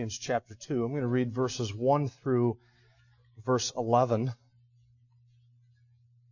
[0.00, 0.82] Philippians chapter 2.
[0.82, 2.56] I'm going to read verses 1 through
[3.44, 4.20] verse 11.
[4.22, 4.32] And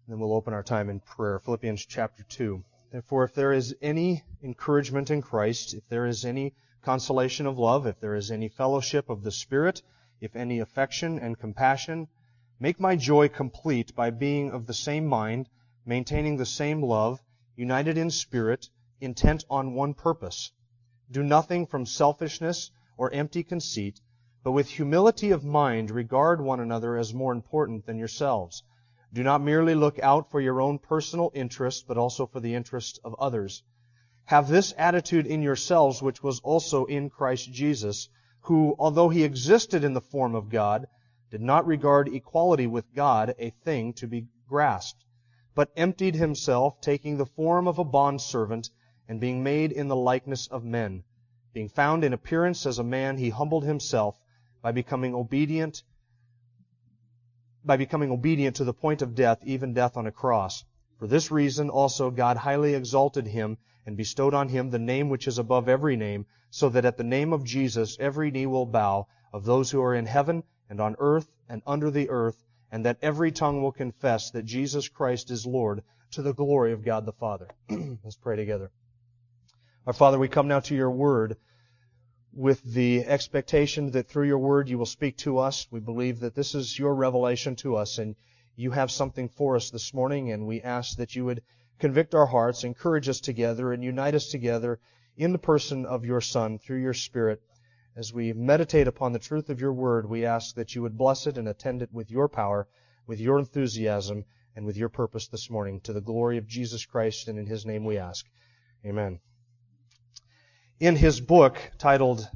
[0.09, 1.38] then we'll open our time in prayer.
[1.38, 2.64] Philippians chapter 2.
[2.90, 7.86] Therefore, if there is any encouragement in Christ, if there is any consolation of love,
[7.86, 9.82] if there is any fellowship of the Spirit,
[10.23, 12.09] if any affection and compassion,
[12.59, 15.46] make my joy complete by being of the same mind,
[15.84, 17.23] maintaining the same love,
[17.54, 18.70] united in spirit,
[19.02, 20.52] intent on one purpose.
[21.10, 24.01] Do nothing from selfishness or empty conceit,
[24.43, 28.63] but with humility of mind regard one another as more important than yourselves.
[29.13, 33.01] Do not merely look out for your own personal interest, but also for the interest
[33.05, 33.63] of others.
[34.27, 38.10] Have this attitude in yourselves, which was also in Christ Jesus,
[38.43, 40.87] who, although he existed in the form of God,
[41.30, 45.05] did not regard equality with God a thing to be grasped,
[45.55, 48.71] but emptied himself, taking the form of a bondservant,
[49.09, 51.05] and being made in the likeness of men.
[51.52, 54.21] Being found in appearance as a man, he humbled himself
[54.63, 55.82] by becoming obedient
[57.65, 60.65] by becoming obedient to the point of death, even death on a cross.
[60.99, 65.28] For this reason also God highly exalted him and bestowed on him the name which
[65.28, 69.06] is above every name, so that at the name of Jesus every knee will bow
[69.33, 72.99] of those who are in heaven and on earth and under the earth, and that
[73.03, 77.12] every tongue will confess that Jesus Christ is Lord to the glory of God the
[77.12, 77.49] Father.
[77.71, 78.71] Let's pray together.
[79.88, 81.38] Our Father, we come now to your word
[82.34, 85.66] with the expectation that through your word you will speak to us.
[85.70, 88.14] We believe that this is your revelation to us and
[88.54, 91.42] you have something for us this morning and we ask that you would
[91.78, 94.78] convict our hearts, encourage us together and unite us together
[95.16, 97.41] in the person of your Son through your Spirit.
[97.97, 101.27] As we meditate upon the truth of your word, we ask that you would bless
[101.27, 102.69] it and attend it with your power,
[103.06, 105.81] with your enthusiasm, and with your purpose this morning.
[105.81, 108.27] To the glory of Jesus Christ and in his name we ask.
[108.84, 109.21] Amen
[110.81, 112.28] in his book titled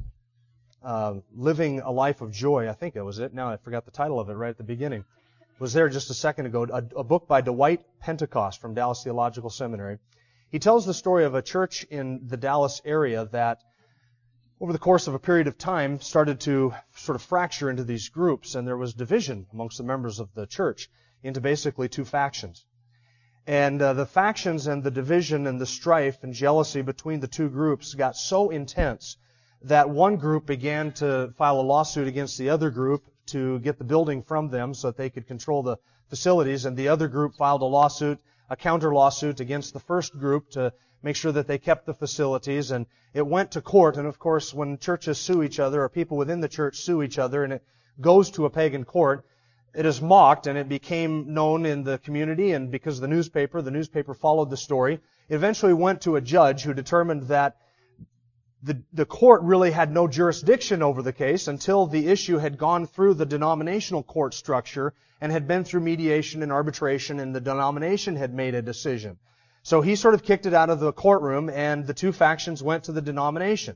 [0.83, 3.33] uh, Living a Life of Joy, I think that was it.
[3.33, 5.05] Now I forgot the title of it right at the beginning.
[5.41, 6.67] It was there just a second ago.
[6.71, 9.99] A, a book by Dwight Pentecost from Dallas Theological Seminary.
[10.49, 13.63] He tells the story of a church in the Dallas area that
[14.59, 18.09] over the course of a period of time started to sort of fracture into these
[18.09, 20.89] groups and there was division amongst the members of the church
[21.23, 22.65] into basically two factions.
[23.45, 27.49] And uh, the factions and the division and the strife and jealousy between the two
[27.49, 29.17] groups got so intense
[29.63, 33.83] that one group began to file a lawsuit against the other group to get the
[33.83, 35.77] building from them so that they could control the
[36.09, 40.49] facilities, and the other group filed a lawsuit, a counter lawsuit against the first group
[40.51, 44.19] to make sure that they kept the facilities, and it went to court, and of
[44.19, 47.53] course when churches sue each other, or people within the church sue each other, and
[47.53, 47.63] it
[47.99, 49.25] goes to a pagan court,
[49.73, 53.61] it is mocked and it became known in the community and because of the newspaper,
[53.61, 54.99] the newspaper followed the story.
[55.29, 57.57] It eventually went to a judge who determined that
[58.61, 62.85] the, the court really had no jurisdiction over the case until the issue had gone
[62.85, 68.15] through the denominational court structure and had been through mediation and arbitration and the denomination
[68.15, 69.17] had made a decision.
[69.63, 72.85] So he sort of kicked it out of the courtroom and the two factions went
[72.85, 73.75] to the denomination.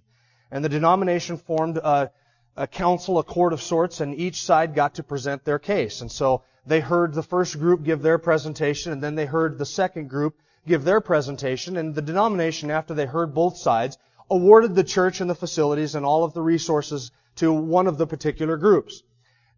[0.52, 2.12] And the denomination formed a
[2.58, 6.02] a council, a court of sorts, and each side got to present their case.
[6.02, 9.66] And so they heard the first group give their presentation, and then they heard the
[9.66, 10.36] second group
[10.66, 13.98] give their presentation, and the denomination, after they heard both sides,
[14.30, 18.08] awarded the church and the facilities and all of the resources to one of the
[18.08, 19.04] particular groups.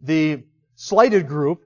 [0.02, 0.44] The
[0.76, 1.66] slighted group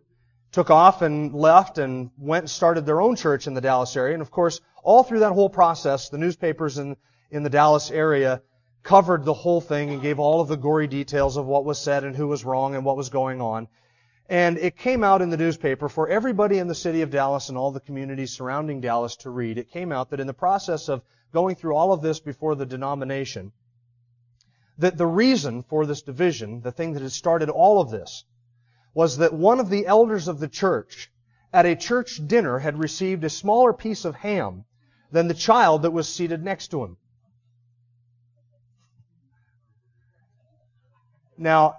[0.52, 4.14] took off and left and went and started their own church in the Dallas area.
[4.14, 6.96] And of course, all through that whole process, the newspapers in,
[7.32, 8.42] in the Dallas area
[8.84, 12.04] covered the whole thing and gave all of the gory details of what was said
[12.04, 13.68] and who was wrong and what was going on.
[14.30, 17.58] And it came out in the newspaper for everybody in the city of Dallas and
[17.58, 19.58] all the communities surrounding Dallas to read.
[19.58, 22.66] It came out that in the process of going through all of this before the
[22.66, 23.52] denomination,
[24.78, 28.26] that the reason for this division, the thing that had started all of this,
[28.94, 31.12] was that one of the elders of the church
[31.52, 34.66] at a church dinner had received a smaller piece of ham
[35.12, 36.98] than the child that was seated next to him.
[41.38, 41.78] Now,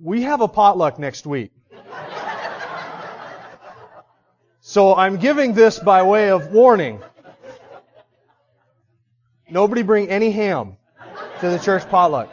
[0.00, 1.52] we have a potluck next week.
[4.64, 7.00] So I'm giving this by way of warning.
[9.50, 10.76] Nobody bring any ham
[11.40, 12.30] to the church potluck.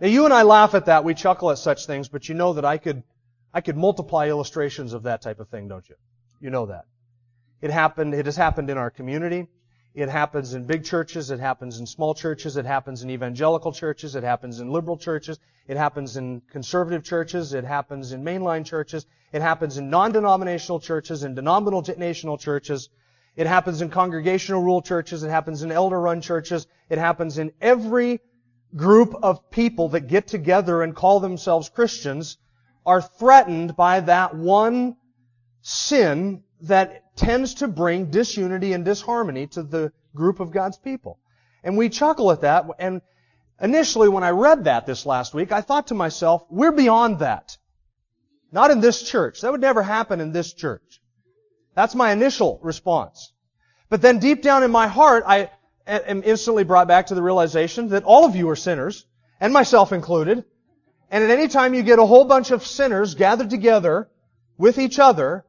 [0.00, 2.54] Now you and I laugh at that, we chuckle at such things, but you know
[2.54, 3.02] that I could,
[3.52, 5.96] I could multiply illustrations of that type of thing, don't you?
[6.40, 6.84] You know that.
[7.60, 9.48] It happened, it has happened in our community.
[9.94, 11.30] It happens in big churches.
[11.30, 12.56] It happens in small churches.
[12.56, 14.16] It happens in evangelical churches.
[14.16, 15.38] It happens in liberal churches.
[15.68, 17.54] It happens in conservative churches.
[17.54, 19.06] It happens in mainline churches.
[19.32, 22.88] It happens in non-denominational churches and denominational churches.
[23.36, 25.22] It happens in congregational rule churches.
[25.22, 26.66] It happens in elder-run churches.
[26.88, 28.20] It happens in every
[28.74, 32.36] group of people that get together and call themselves Christians
[32.84, 34.96] are threatened by that one
[35.62, 41.18] sin that tends to bring disunity and disharmony to the group of God's people.
[41.62, 42.66] And we chuckle at that.
[42.78, 43.00] And
[43.60, 47.56] initially, when I read that this last week, I thought to myself, we're beyond that.
[48.52, 49.40] Not in this church.
[49.40, 51.00] That would never happen in this church.
[51.74, 53.32] That's my initial response.
[53.88, 55.50] But then deep down in my heart, I
[55.86, 59.06] am instantly brought back to the realization that all of you are sinners,
[59.40, 60.44] and myself included.
[61.10, 64.08] And at any time you get a whole bunch of sinners gathered together
[64.56, 65.44] with each other,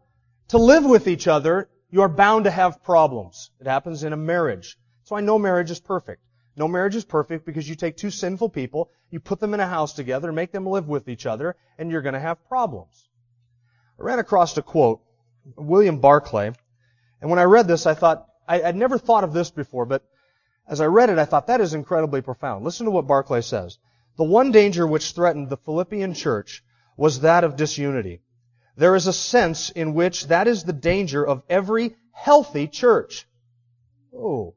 [0.50, 3.52] to live with each other, you are bound to have problems.
[3.60, 4.78] It happens in a marriage.
[5.00, 6.22] That's why no marriage is perfect.
[6.58, 9.68] No marriage is perfect because you take two sinful people, you put them in a
[9.68, 13.10] house together, make them live with each other, and you're going to have problems.
[14.00, 15.02] I ran across a quote,
[15.58, 16.54] William Barclay,
[17.22, 20.04] and when I read this, I thought, I, would never thought of this before, but
[20.68, 22.64] as I read it, I thought that is incredibly profound.
[22.64, 23.78] Listen to what Barclay says.
[24.18, 26.64] The one danger which threatened the Philippian church
[26.98, 28.22] was that of disunity.
[28.78, 33.28] There is a sense in which that is the danger of every healthy church.
[34.14, 34.54] Oh.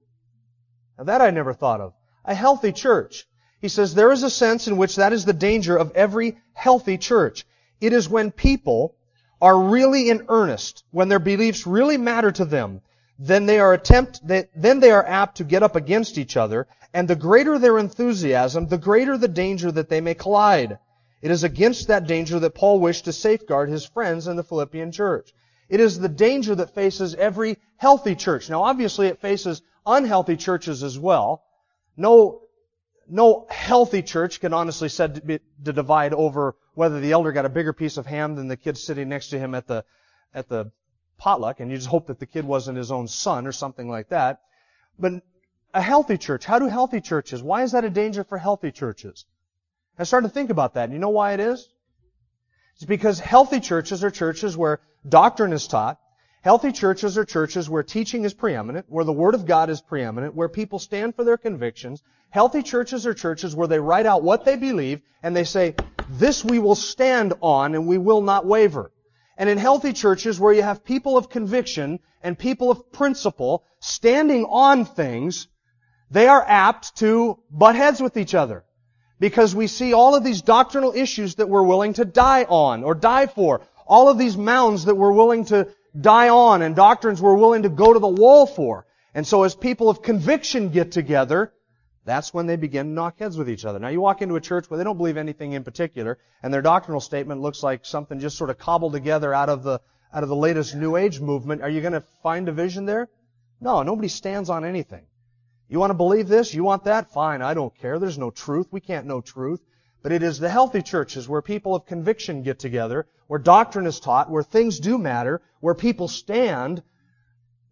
[0.97, 1.95] Now that I never thought of.
[2.25, 3.27] A healthy church.
[3.61, 6.99] He says there is a sense in which that is the danger of every healthy
[6.99, 7.47] church.
[7.81, 8.95] It is when people
[9.41, 12.81] are really in earnest, when their beliefs really matter to them,
[13.19, 17.07] then they are attempt, then they are apt to get up against each other, and
[17.07, 20.79] the greater their enthusiasm, the greater the danger that they may collide.
[21.21, 24.93] It is against that danger that Paul wished to safeguard his friends in the Philippian
[24.93, 25.33] church.
[25.69, 28.49] It is the danger that faces every healthy church.
[28.49, 31.43] Now obviously it faces unhealthy churches as well.
[31.97, 32.43] No,
[33.09, 37.45] no healthy church can honestly said to, be, to divide over whether the elder got
[37.45, 39.85] a bigger piece of ham than the kid sitting next to him at the,
[40.33, 40.71] at the
[41.19, 44.11] potluck, and you just hope that the kid wasn't his own son or something like
[44.11, 44.41] that.
[44.99, 45.15] But
[45.75, 49.27] a healthy church, how do healthy churches, why is that a danger for healthy churches?
[49.99, 50.85] I started to think about that.
[50.85, 51.69] And you know why it is?
[52.77, 55.99] It's because healthy churches are churches where doctrine is taught.
[56.43, 60.37] Healthy churches are churches where teaching is preeminent, where the Word of God is preeminent,
[60.37, 62.03] where people stand for their convictions.
[62.31, 65.75] Healthy churches are churches where they write out what they believe and they say,
[66.09, 68.93] this we will stand on and we will not waver.
[69.37, 74.45] And in healthy churches where you have people of conviction and people of principle standing
[74.45, 75.49] on things,
[76.11, 78.65] they are apt to butt heads with each other.
[79.21, 82.95] Because we see all of these doctrinal issues that we're willing to die on or
[82.95, 83.63] die for.
[83.87, 85.69] All of these mounds that we're willing to
[85.99, 88.87] die on and doctrines we're willing to go to the wall for.
[89.15, 91.53] And so as people of conviction get together,
[92.05, 93.79] that's when they begin to knock heads with each other.
[93.79, 96.63] Now you walk into a church where they don't believe anything in particular, and their
[96.63, 99.81] doctrinal statement looks like something just sort of cobbled together out of the,
[100.13, 101.63] out of the latest New Age movement.
[101.63, 103.09] Are you going to find division there?
[103.61, 105.05] No, nobody stands on anything.
[105.69, 106.55] You want to believe this?
[106.55, 107.13] You want that?
[107.13, 107.99] Fine, I don't care.
[107.99, 108.69] There's no truth.
[108.71, 109.61] We can't know truth.
[110.03, 114.01] But it is the healthy churches where people of conviction get together, where doctrine is
[114.01, 116.83] taught, where things do matter, where people stand,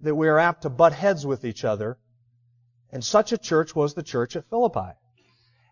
[0.01, 1.97] that we are apt to butt heads with each other.
[2.91, 4.93] And such a church was the church at Philippi.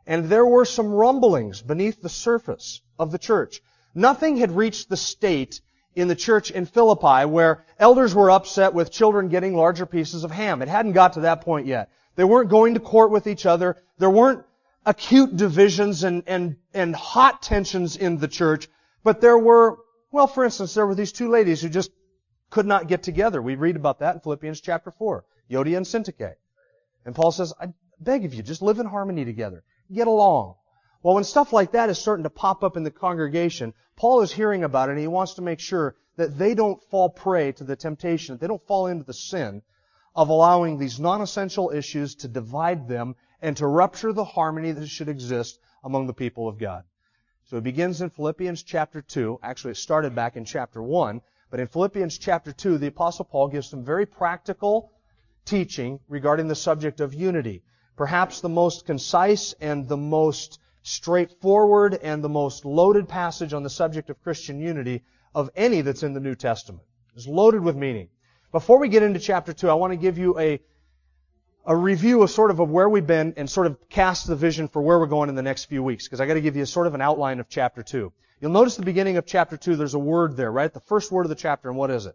[0.07, 3.61] And there were some rumblings beneath the surface of the church.
[3.95, 5.61] Nothing had reached the state
[5.95, 10.31] in the church in Philippi where elders were upset with children getting larger pieces of
[10.31, 10.63] ham.
[10.63, 11.91] It hadn't got to that point yet.
[12.17, 13.77] They weren't going to court with each other.
[13.99, 14.45] There weren't
[14.87, 18.69] acute divisions and, and, and hot tensions in the church.
[19.03, 19.79] But there were,
[20.13, 21.91] well, for instance, there were these two ladies who just
[22.51, 23.43] could not get together.
[23.43, 25.25] We read about that in Philippians chapter 4.
[25.51, 26.35] Euodia and Syntyche.
[27.05, 27.69] And Paul says, I
[28.01, 29.63] beg of you, just live in harmony together.
[29.93, 30.55] Get along.
[31.03, 34.33] Well, when stuff like that is starting to pop up in the congregation, Paul is
[34.33, 37.65] hearing about it and he wants to make sure that they don't fall prey to
[37.65, 39.63] the temptation, that they don't fall into the sin
[40.15, 45.09] of allowing these non-essential issues to divide them and to rupture the harmony that should
[45.09, 46.85] exist among the people of God.
[47.47, 49.41] So it begins in Philippians chapter 2.
[49.43, 51.21] Actually, it started back in chapter 1.
[51.51, 54.93] But in Philippians chapter 2, the apostle Paul gives some very practical
[55.45, 57.63] teaching regarding the subject of unity.
[57.97, 63.71] Perhaps the most concise and the most straightforward and the most loaded passage on the
[63.71, 65.03] subject of Christian unity
[65.35, 66.83] of any that's in the New Testament.
[67.15, 68.09] It's loaded with meaning.
[68.55, 70.61] Before we get into chapter 2, I want to give you a,
[71.67, 74.69] a review of sort of of where we've been and sort of cast the vision
[74.69, 76.65] for where we're going in the next few weeks because I got to give you
[76.65, 78.13] sort of an outline of chapter 2.
[78.41, 80.73] You'll notice the beginning of chapter 2 there's a word there, right?
[80.73, 82.15] The first word of the chapter and what is it?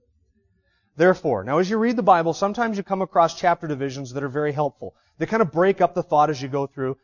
[0.95, 1.43] Therefore.
[1.43, 4.53] Now as you read the Bible, sometimes you come across chapter divisions that are very
[4.53, 4.95] helpful.
[5.17, 6.95] They kind of break up the thought as you go through.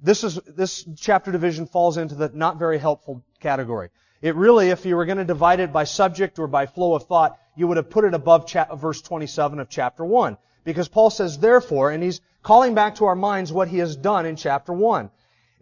[0.00, 3.88] This is this chapter division falls into the not very helpful category.
[4.22, 7.04] It really, if you were going to divide it by subject or by flow of
[7.04, 10.36] thought, you would have put it above cha- verse 27 of chapter 1.
[10.64, 14.26] Because Paul says, therefore, and he's calling back to our minds what he has done
[14.26, 15.10] in chapter 1.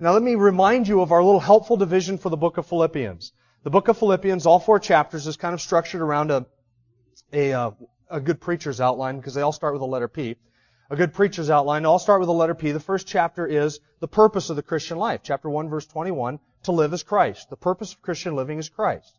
[0.01, 3.33] Now let me remind you of our little helpful division for the book of Philippians.
[3.63, 6.47] The book of Philippians, all four chapters, is kind of structured around a,
[7.33, 7.71] a, uh,
[8.11, 10.37] a good preacher's outline because they all start with a letter P.
[10.91, 12.73] A good preacher's outline, all start with a letter P.
[12.73, 15.21] The first chapter is the purpose of the Christian life.
[15.23, 17.51] Chapter 1 verse 21, to live as Christ.
[17.51, 19.19] The purpose of Christian living is Christ.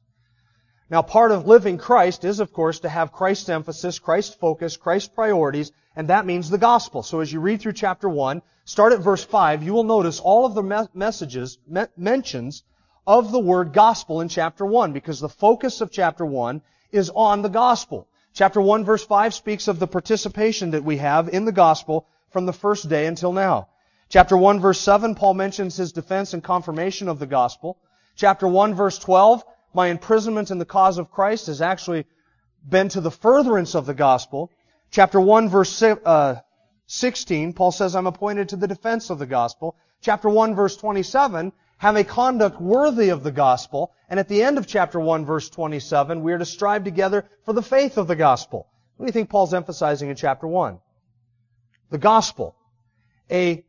[0.90, 5.10] Now, part of living Christ is, of course, to have Christ's emphasis, Christ's focus, Christ's
[5.10, 7.02] priorities, and that means the gospel.
[7.02, 10.46] So as you read through chapter 1, start at verse 5, you will notice all
[10.46, 12.64] of the me- messages, me- mentions
[13.08, 16.62] of the word gospel in chapter 1, because the focus of chapter 1
[16.92, 18.08] is on the gospel.
[18.34, 22.46] Chapter 1 verse 5 speaks of the participation that we have in the gospel from
[22.46, 23.70] the first day until now.
[24.10, 27.78] Chapter 1 verse 7, Paul mentions his defense and confirmation of the gospel.
[28.16, 29.44] Chapter 1 verse 12,
[29.74, 32.06] my imprisonment in the cause of Christ has actually
[32.68, 34.52] been to the furtherance of the gospel.
[34.92, 36.36] Chapter 1 verse uh,
[36.88, 39.76] 16, Paul says, I'm appointed to the defense of the gospel.
[40.02, 43.92] Chapter 1 verse 27, have a conduct worthy of the gospel.
[44.08, 47.54] And at the end of chapter 1 verse 27, we are to strive together for
[47.54, 48.68] the faith of the gospel.
[48.96, 50.80] What do you think Paul's emphasizing in chapter 1?
[51.90, 52.56] The gospel.
[53.30, 53.66] A,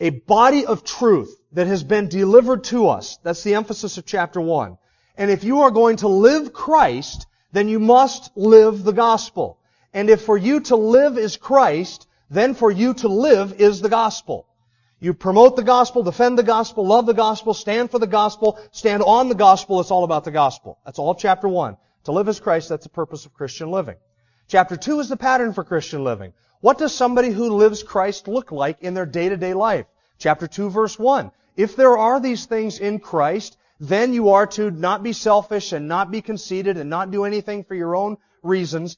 [0.00, 3.18] a body of truth that has been delivered to us.
[3.22, 4.76] That's the emphasis of chapter 1.
[5.16, 9.58] And if you are going to live Christ, then you must live the gospel.
[9.94, 13.88] And if for you to live is Christ, then for you to live is the
[13.88, 14.46] gospel.
[14.98, 19.02] You promote the gospel, defend the gospel, love the gospel, stand for the gospel, stand
[19.02, 19.80] on the gospel.
[19.80, 20.78] It's all about the gospel.
[20.84, 21.76] That's all chapter 1.
[22.04, 23.96] To live as Christ, that's the purpose of Christian living.
[24.48, 26.32] Chapter 2 is the pattern for Christian living.
[26.60, 29.86] What does somebody who lives Christ look like in their day-to-day life?
[30.18, 31.30] Chapter 2 verse 1.
[31.56, 35.88] If there are these things in Christ, then you are to not be selfish and
[35.88, 38.96] not be conceited and not do anything for your own reasons.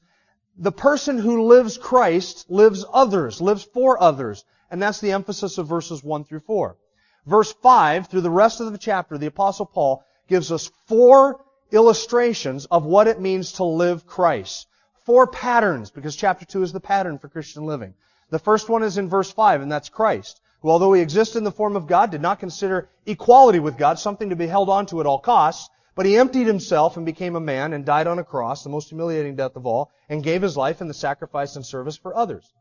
[0.57, 4.45] The person who lives Christ lives others, lives for others.
[4.71, 6.77] And that's the emphasis of verses 1 through 4.
[7.25, 12.65] Verse 5, through the rest of the chapter, the apostle Paul gives us four illustrations
[12.65, 14.67] of what it means to live Christ.
[15.09, 17.95] Four patterns, because chapter 2 is the pattern for Christian living.
[18.29, 21.43] The first one is in verse 5, and that's Christ who although he existed in
[21.43, 24.85] the form of God, did not consider equality with God something to be held on
[24.87, 28.19] to at all costs, but he emptied himself and became a man and died on
[28.19, 31.55] a cross, the most humiliating death of all, and gave his life in the sacrifice
[31.55, 32.53] and service for others.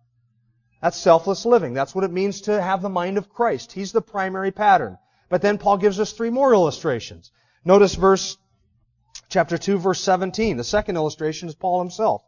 [0.81, 1.75] That's selfless living.
[1.75, 3.73] That's what it means to have the mind of Christ.
[3.73, 4.97] He's the primary pattern.
[5.29, 7.33] But then Paul gives us three more illustrations.
[7.65, 8.39] Notice verse,
[9.29, 10.57] chapter 2, verse 17.
[10.57, 12.23] The second illustration is Paul himself.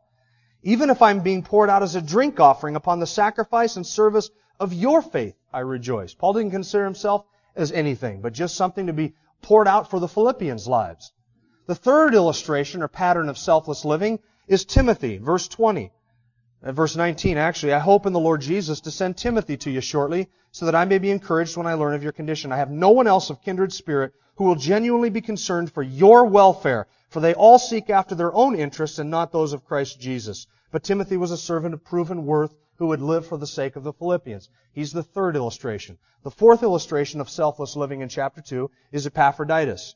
[0.63, 4.31] Even if I'm being poured out as a drink offering upon the sacrifice and service
[4.59, 6.15] of your faith I rejoice.
[6.15, 7.25] Paul didn't consider himself
[7.57, 11.13] as anything, but just something to be poured out for the Philippians' lives.
[11.67, 15.93] The third illustration or pattern of selfless living is Timothy, verse 20.
[16.63, 19.81] At verse 19, actually, I hope in the Lord Jesus to send Timothy to you
[19.81, 22.53] shortly, so that I may be encouraged when I learn of your condition.
[22.53, 26.25] I have no one else of kindred spirit who will genuinely be concerned for your
[26.25, 30.47] welfare, for they all seek after their own interests and not those of Christ Jesus.
[30.73, 33.85] But Timothy was a servant of proven worth who would live for the sake of
[33.85, 34.49] the Philippians.
[34.73, 35.99] He's the third illustration.
[36.23, 39.95] The fourth illustration of selfless living in chapter 2 is Epaphroditus.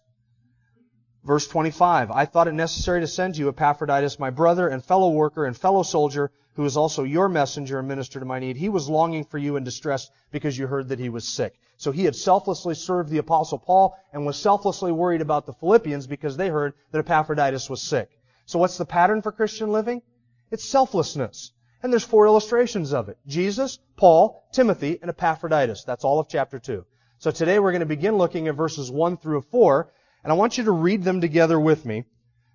[1.25, 5.47] Verse 25, I thought it necessary to send you Epaphroditus, my brother and fellow worker
[5.47, 8.57] and fellow soldier, who is also your messenger and minister to my need.
[8.57, 11.59] He was longing for you and distressed because you heard that he was sick.
[11.77, 16.07] So he had selflessly served the apostle Paul and was selflessly worried about the Philippians
[16.07, 18.11] because they heard that Epaphroditus was sick.
[18.47, 20.03] So what's the pattern for Christian living?
[20.51, 21.53] It's selflessness.
[21.83, 23.19] And there's four illustrations of it.
[23.27, 25.85] Jesus, Paul, Timothy, and Epaphroditus.
[25.85, 26.85] That's all of chapter 2.
[27.19, 29.91] So today we're going to begin looking at verses 1 through 4,
[30.23, 32.05] and I want you to read them together with me.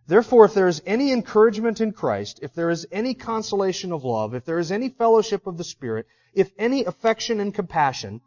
[0.09, 4.33] Therefore, if there is any encouragement in Christ, if there is any consolation of love,
[4.33, 8.21] if there is any fellowship of the Spirit, if any affection and compassion,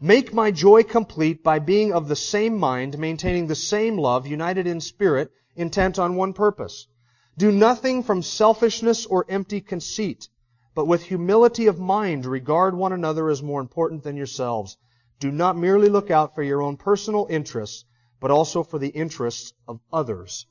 [0.00, 4.66] make my joy complete by being of the same mind, maintaining the same love, united
[4.66, 6.88] in spirit, intent on one purpose.
[7.36, 10.28] Do nothing from selfishness or empty conceit
[10.74, 14.76] but with humility of mind regard one another as more important than yourselves.
[15.20, 17.84] Do not merely look out for your own personal interests,
[18.20, 20.46] but also for the interests of others.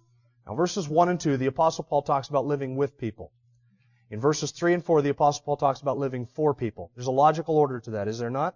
[0.48, 3.32] Now verses 1 and 2, the apostle Paul talks about living with people.
[4.10, 6.92] In verses 3 and 4, the Apostle Paul talks about living for people.
[6.96, 8.56] There's a logical order to that, is there not?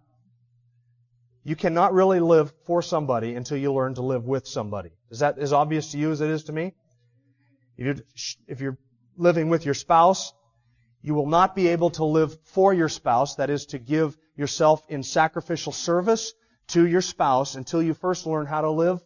[1.43, 4.91] You cannot really live for somebody until you learn to live with somebody.
[5.09, 6.73] Is that as obvious to you as it is to me?
[7.77, 7.95] If you're,
[8.47, 8.77] if you're
[9.17, 10.33] living with your spouse,
[11.01, 14.85] you will not be able to live for your spouse, that is to give yourself
[14.87, 16.33] in sacrificial service
[16.67, 19.01] to your spouse until you first learn how to live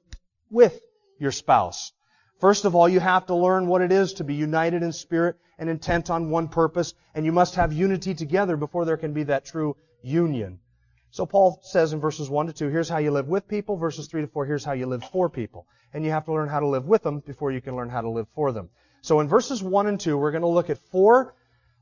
[0.52, 0.80] with
[1.18, 1.92] your spouse.
[2.40, 5.38] First of all, you have to learn what it is to be united in spirit
[5.58, 9.24] and intent on one purpose, and you must have unity together before there can be
[9.24, 10.60] that true union.
[11.12, 13.78] So Paul says in verses 1 to 2, here's how you live with people.
[13.78, 15.66] Verses 3 to 4, here's how you live for people.
[15.94, 18.02] And you have to learn how to live with them before you can learn how
[18.02, 18.70] to live for them.
[19.02, 21.34] So in verses 1 and 2, we're going to look at four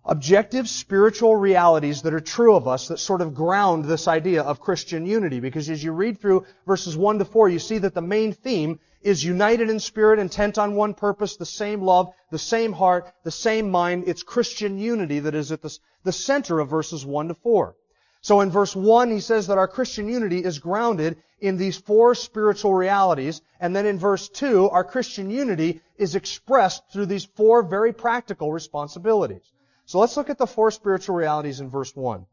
[0.05, 4.59] objective spiritual realities that are true of us that sort of ground this idea of
[4.59, 5.39] Christian unity.
[5.39, 8.79] Because as you read through verses 1 to 4, you see that the main theme
[9.03, 13.31] is united in spirit, intent on one purpose, the same love, the same heart, the
[13.31, 14.05] same mind.
[14.07, 17.75] It's Christian unity that is at the, the center of verses 1 to 4.
[18.21, 22.15] So in verse 1, he says that our Christian unity is grounded in these four
[22.15, 23.41] spiritual realities.
[23.59, 28.51] And then in verse 2, our Christian unity is expressed through these four very practical
[28.51, 29.51] responsibilities.
[29.85, 32.25] So let's look at the four spiritual realities in verse 1.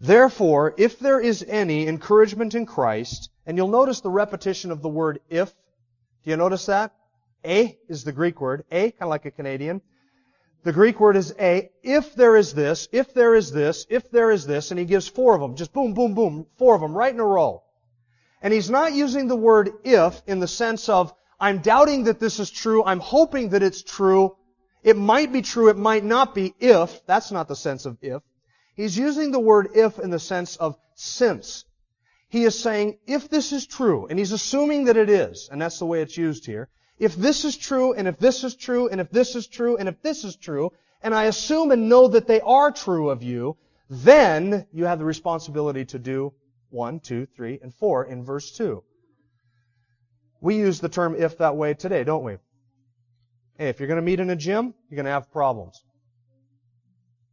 [0.00, 4.88] Therefore, if there is any encouragement in Christ, and you'll notice the repetition of the
[4.88, 5.54] word if.
[6.26, 6.92] Do you notice that?
[7.44, 8.64] A is the Greek word.
[8.72, 9.80] A, kind of like a Canadian.
[10.64, 11.70] The Greek word is a.
[11.84, 15.06] If there is this, if there is this, if there is this, and he gives
[15.06, 15.54] four of them.
[15.54, 16.46] Just boom, boom, boom.
[16.58, 17.62] Four of them right in a row.
[18.42, 22.40] And he's not using the word if in the sense of, I'm doubting that this
[22.40, 24.36] is true, I'm hoping that it's true,
[24.82, 27.06] it might be true, it might not be if.
[27.06, 28.20] That's not the sense of if.
[28.74, 31.64] He's using the word if in the sense of since.
[32.28, 35.78] He is saying, if this is true, and he's assuming that it is, and that's
[35.78, 36.68] the way it's used here,
[36.98, 39.88] if this is true, and if this is true, and if this is true, and
[39.88, 43.56] if this is true, and I assume and know that they are true of you,
[43.88, 46.32] then you have the responsibility to do
[46.70, 48.82] one, two, three, and four in verse two.
[50.40, 52.38] We use the term if that way today, don't we?
[53.56, 55.80] Hey, if you're going to meet in a gym, you're going to have problems.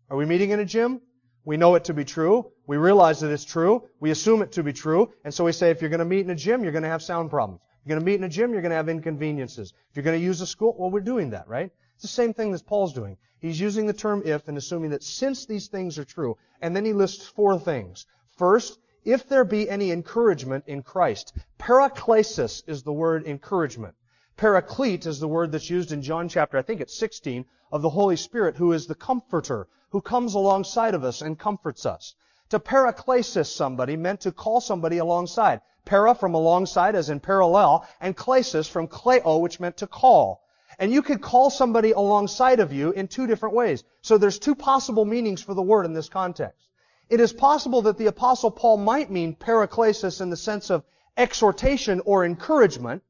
[0.10, 1.02] Are we meeting in a gym?
[1.44, 2.53] We know it to be true.
[2.66, 3.84] We realize that it's true.
[4.00, 5.12] We assume it to be true.
[5.24, 6.90] And so we say if you're going to meet in a gym, you're going to
[6.90, 7.62] have sound problems.
[7.82, 9.74] If You're going to meet in a gym, you're going to have inconveniences.
[9.90, 11.72] If you're going to use a school, well, we're doing that, right?
[11.96, 13.18] It's the same thing that Paul's doing.
[13.40, 16.86] He's using the term if and assuming that since these things are true, and then
[16.86, 18.06] he lists four things.
[18.38, 21.34] First, if there be any encouragement in Christ.
[21.60, 23.96] Paraklesis is the word encouragement.
[24.38, 27.90] Paraclete is the word that's used in John chapter, I think it's 16, of the
[27.90, 32.16] Holy Spirit, who is the comforter, who comes alongside of us and comforts us.
[32.54, 35.62] To paraklesis somebody meant to call somebody alongside.
[35.86, 40.44] Para from alongside as in parallel, and klesis from kleo, which meant to call.
[40.78, 43.84] And you could call somebody alongside of you in two different ways.
[44.04, 46.70] So there's two possible meanings for the word in this context.
[47.10, 50.84] It is possible that the apostle Paul might mean paraklesis in the sense of
[51.18, 53.02] exhortation or encouragement,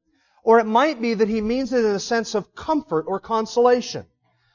[0.42, 4.06] or it might be that he means it in the sense of comfort or consolation.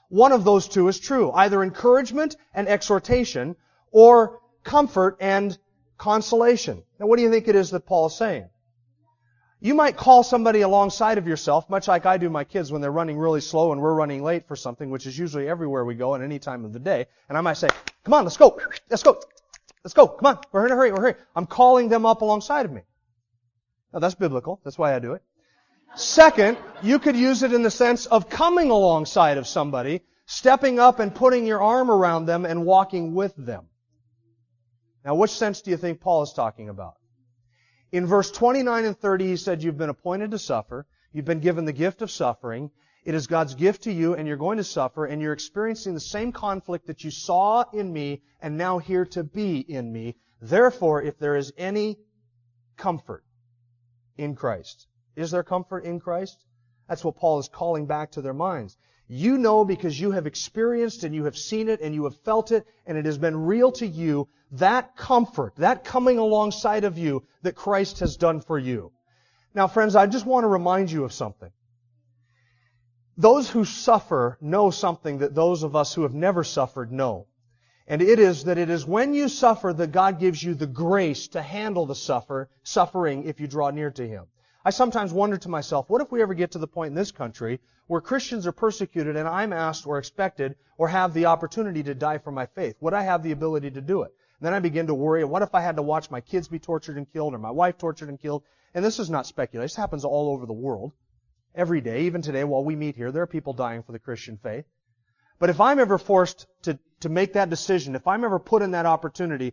[0.07, 1.31] One of those two is true.
[1.31, 3.55] Either encouragement and exhortation,
[3.91, 5.57] or comfort and
[5.97, 6.83] consolation.
[6.99, 8.49] Now what do you think it is that Paul is saying?
[9.59, 12.91] You might call somebody alongside of yourself, much like I do my kids when they're
[12.91, 16.13] running really slow and we're running late for something, which is usually everywhere we go
[16.13, 17.07] at any time of the day.
[17.27, 17.67] And I might say,
[18.03, 18.61] come on, let's go.
[18.91, 19.19] Let's go.
[19.83, 20.07] Let's go.
[20.07, 20.39] Come on.
[20.51, 20.91] We're in a hurry.
[20.91, 21.15] We're hurry.
[21.35, 22.81] I'm calling them up alongside of me.
[23.91, 24.61] Now that's biblical.
[24.63, 25.23] That's why I do it.
[25.95, 30.99] Second, you could use it in the sense of coming alongside of somebody, stepping up
[30.99, 33.68] and putting your arm around them and walking with them.
[35.05, 36.95] Now, which sense do you think Paul is talking about?
[37.91, 40.85] In verse 29 and 30, he said, You've been appointed to suffer.
[41.11, 42.69] You've been given the gift of suffering.
[43.05, 45.99] It is God's gift to you, and you're going to suffer, and you're experiencing the
[45.99, 50.15] same conflict that you saw in me and now here to be in me.
[50.41, 51.97] Therefore, if there is any
[52.77, 53.23] comfort
[54.17, 56.45] in Christ, is there comfort in Christ?
[56.87, 58.77] That's what Paul is calling back to their minds.
[59.11, 62.51] You know because you have experienced and you have seen it and you have felt
[62.51, 67.23] it and it has been real to you that comfort, that coming alongside of you
[67.41, 68.91] that Christ has done for you.
[69.55, 71.51] Now friends, I just want to remind you of something.
[73.17, 77.25] Those who suffer know something that those of us who have never suffered know.
[77.87, 81.29] And it is that it is when you suffer that God gives you the grace
[81.29, 84.27] to handle the suffer, suffering if you draw near to Him.
[84.69, 87.11] I sometimes wonder to myself, what if we ever get to the point in this
[87.11, 91.95] country where Christians are persecuted and I'm asked or expected or have the opportunity to
[91.95, 92.75] die for my faith?
[92.79, 94.11] Would I have the ability to do it?
[94.39, 96.59] And then I begin to worry, what if I had to watch my kids be
[96.59, 98.43] tortured and killed or my wife tortured and killed?
[98.75, 99.65] And this is not speculation.
[99.65, 100.91] This happens all over the world.
[101.55, 104.37] Every day, even today while we meet here, there are people dying for the Christian
[104.37, 104.65] faith.
[105.39, 108.69] But if I'm ever forced to, to make that decision, if I'm ever put in
[108.73, 109.51] that opportunity,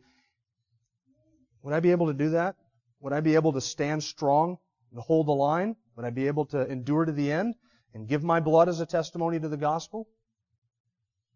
[1.62, 2.56] would I be able to do that?
[3.00, 4.58] Would I be able to stand strong
[4.96, 5.76] and hold the line?
[5.94, 7.54] Would I be able to endure to the end
[7.92, 10.08] and give my blood as a testimony to the gospel?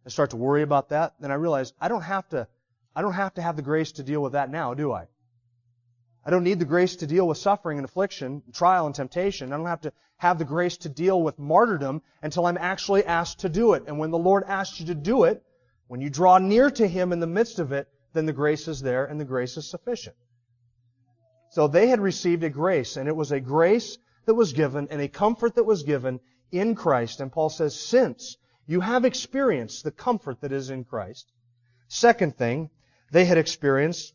[0.07, 1.12] I start to worry about that.
[1.20, 2.49] Then I realize I don't have to,
[2.96, 5.09] I don't have to have the grace to deal with that now, do I?
[6.25, 9.53] I don't need the grace to deal with suffering and affliction, and trial and temptation.
[9.53, 13.40] I don't have to have the grace to deal with martyrdom until I'm actually asked
[13.40, 13.85] to do it.
[13.87, 15.42] And when the Lord asks you to do it,
[15.87, 18.81] when you draw near to Him in the midst of it, then the grace is
[18.81, 20.16] there and the grace is sufficient.
[21.51, 25.01] So they had received a grace, and it was a grace that was given and
[25.01, 26.21] a comfort that was given
[26.53, 27.21] in Christ.
[27.21, 28.37] And Paul says, since
[28.67, 31.33] you have experienced the comfort that is in Christ.
[31.89, 32.71] Second thing,
[33.11, 34.15] they had experienced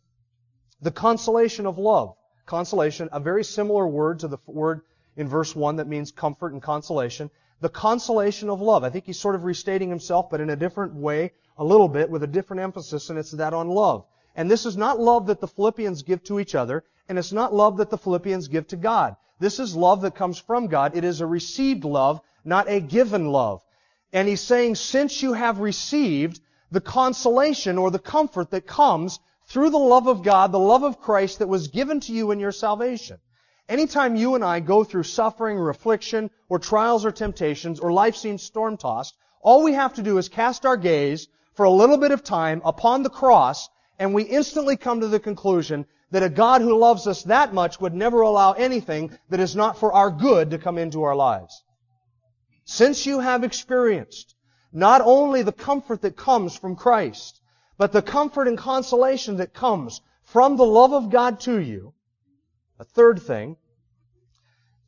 [0.81, 2.15] the consolation of love.
[2.45, 4.81] Consolation, a very similar word to the word
[5.17, 7.29] in verse 1 that means comfort and consolation.
[7.59, 8.85] The consolation of love.
[8.85, 12.09] I think he's sort of restating himself, but in a different way, a little bit,
[12.09, 14.05] with a different emphasis, and it's that on love.
[14.35, 17.53] And this is not love that the Philippians give to each other, and it's not
[17.53, 19.15] love that the Philippians give to God.
[19.39, 20.95] This is love that comes from God.
[20.95, 23.61] It is a received love, not a given love.
[24.11, 26.39] And he's saying, since you have received
[26.71, 30.99] the consolation or the comfort that comes through the love of God, the love of
[30.99, 33.19] Christ that was given to you in your salvation.
[33.67, 38.15] Anytime you and I go through suffering or affliction or trials or temptations or life
[38.15, 41.97] seems storm tossed, all we have to do is cast our gaze for a little
[41.97, 46.29] bit of time upon the cross and we instantly come to the conclusion that a
[46.29, 50.11] God who loves us that much would never allow anything that is not for our
[50.11, 51.63] good to come into our lives.
[52.65, 54.35] Since you have experienced
[54.71, 57.41] not only the comfort that comes from Christ,
[57.77, 61.93] but the comfort and consolation that comes from the love of God to you.
[62.79, 63.57] A third thing,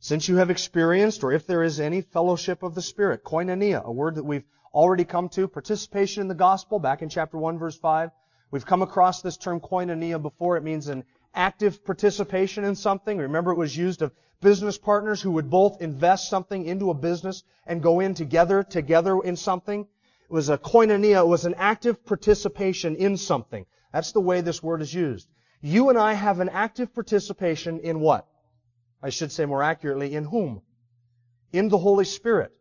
[0.00, 3.90] since you have experienced, or if there is any fellowship of the Spirit, koinonia, a
[3.90, 4.44] word that we've
[4.74, 8.10] already come to, participation in the gospel, back in chapter 1 verse 5.
[8.50, 10.56] We've come across this term koinonia before.
[10.56, 13.18] It means an active participation in something.
[13.18, 17.42] Remember it was used of business partners who would both invest something into a business
[17.66, 19.82] and go in together, together in something.
[19.82, 21.20] It was a koinonia.
[21.20, 23.66] It was an active participation in something.
[23.92, 25.28] That's the way this word is used.
[25.60, 28.26] You and I have an active participation in what?
[29.02, 30.62] I should say more accurately, in whom?
[31.52, 32.52] In the Holy Spirit.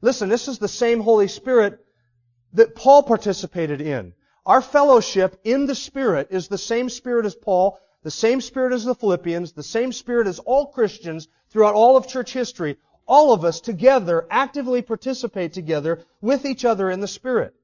[0.00, 1.78] Listen, this is the same Holy Spirit
[2.52, 4.14] that Paul participated in.
[4.46, 8.84] Our fellowship in the Spirit is the same Spirit as Paul, the same Spirit as
[8.84, 13.44] the Philippians, the same Spirit as all Christians throughout all of church history all of
[13.44, 17.54] us together actively participate together with each other in the Spirit.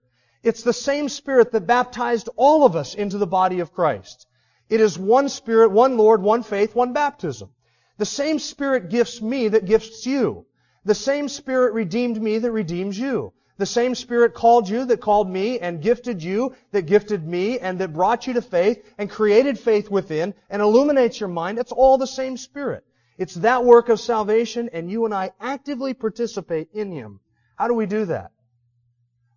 [0.43, 4.27] It's the same Spirit that baptized all of us into the body of Christ.
[4.69, 7.51] It is one Spirit, one Lord, one faith, one baptism.
[7.99, 10.47] The same Spirit gifts me that gifts you.
[10.85, 13.33] The same Spirit redeemed me that redeems you.
[13.59, 17.79] The same Spirit called you that called me and gifted you that gifted me and
[17.79, 21.59] that brought you to faith and created faith within and illuminates your mind.
[21.59, 22.85] It's all the same Spirit.
[23.19, 27.21] It's that work of salvation, and you and I actively participate in Him.
[27.57, 28.33] How do we do that?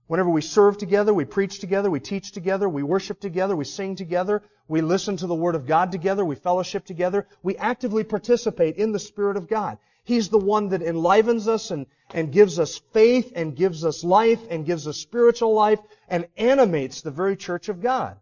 [0.07, 3.95] Whenever we serve together, we preach together, we teach together, we worship together, we sing
[3.95, 8.77] together, we listen to the Word of God together, we fellowship together, we actively participate
[8.77, 9.77] in the Spirit of God.
[10.05, 14.39] He's the one that enlivens us and, and gives us faith and gives us life
[14.51, 18.17] and gives us spiritual life and animates the very church of God.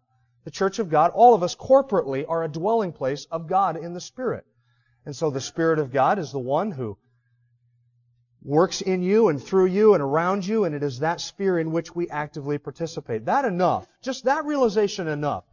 [0.46, 3.94] The church of God, all of us corporately are a dwelling place of God in
[3.94, 4.46] the Spirit.
[5.06, 6.98] And so the Spirit of God is the one who
[8.42, 11.72] works in you and through you and around you, and it is that sphere in
[11.72, 13.26] which we actively participate.
[13.26, 15.44] That enough, just that realization enough,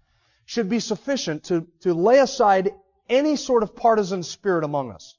[0.45, 2.73] should be sufficient to, to lay aside
[3.09, 5.17] any sort of partisan spirit among us.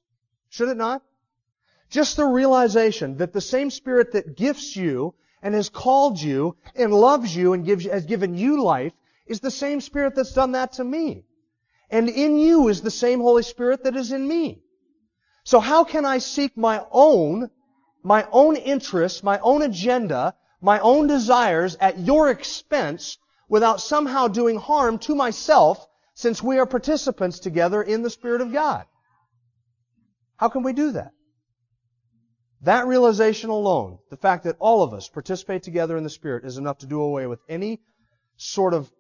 [0.51, 1.01] Should it not?
[1.89, 6.93] Just the realization that the same Spirit that gifts you and has called you and
[6.93, 8.91] loves you and gives, has given you life
[9.25, 11.23] is the same Spirit that's done that to me.
[11.89, 14.61] And in you is the same Holy Spirit that is in me.
[15.45, 17.49] So how can I seek my own,
[18.03, 24.57] my own interests, my own agenda, my own desires at your expense without somehow doing
[24.57, 28.85] harm to myself since we are participants together in the Spirit of God?
[30.41, 31.11] How can we do that?
[32.61, 36.57] That realization alone, the fact that all of us participate together in the Spirit, is
[36.57, 37.79] enough to do away with any
[38.37, 38.91] sort of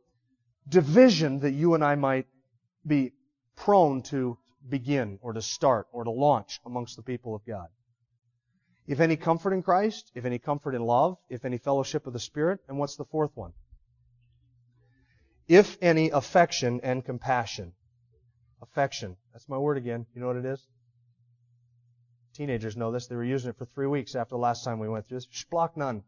[0.69, 2.27] division that you and I might
[2.85, 3.13] be
[3.55, 4.37] prone to
[4.69, 7.69] begin or to start or to launch amongst the people of God.
[8.85, 12.19] If any comfort in Christ, if any comfort in love, if any fellowship of the
[12.19, 13.53] Spirit, and what's the fourth one?
[15.47, 17.73] If any affection and compassion.
[18.61, 19.17] Affection.
[19.33, 20.05] That's my word again.
[20.13, 20.67] You know what it is?
[22.33, 23.07] Teenagers know this.
[23.07, 25.27] They were using it for three weeks after the last time we went through this.
[25.27, 26.01] Splanchnon.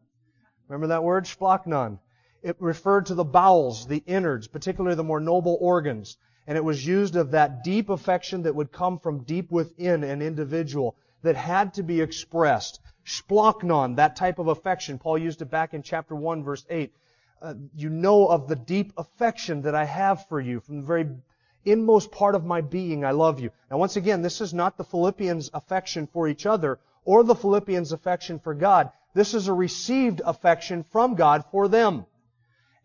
[0.67, 1.25] Remember that word?
[1.25, 1.99] Splanchnon.
[2.41, 6.17] It referred to the bowels, the innards, particularly the more noble organs.
[6.47, 10.21] And it was used of that deep affection that would come from deep within an
[10.21, 12.79] individual that had to be expressed.
[13.05, 14.99] Splanchnon, that type of affection.
[14.99, 16.93] Paul used it back in chapter 1 verse 8.
[17.41, 21.09] Uh, you know of the deep affection that I have for you from the very
[21.65, 23.05] inmost part of my being.
[23.05, 23.51] I love you.
[23.69, 27.91] Now once again, this is not the Philippians affection for each other or the Philippians
[27.91, 28.91] affection for God.
[29.13, 32.05] This is a received affection from God for them.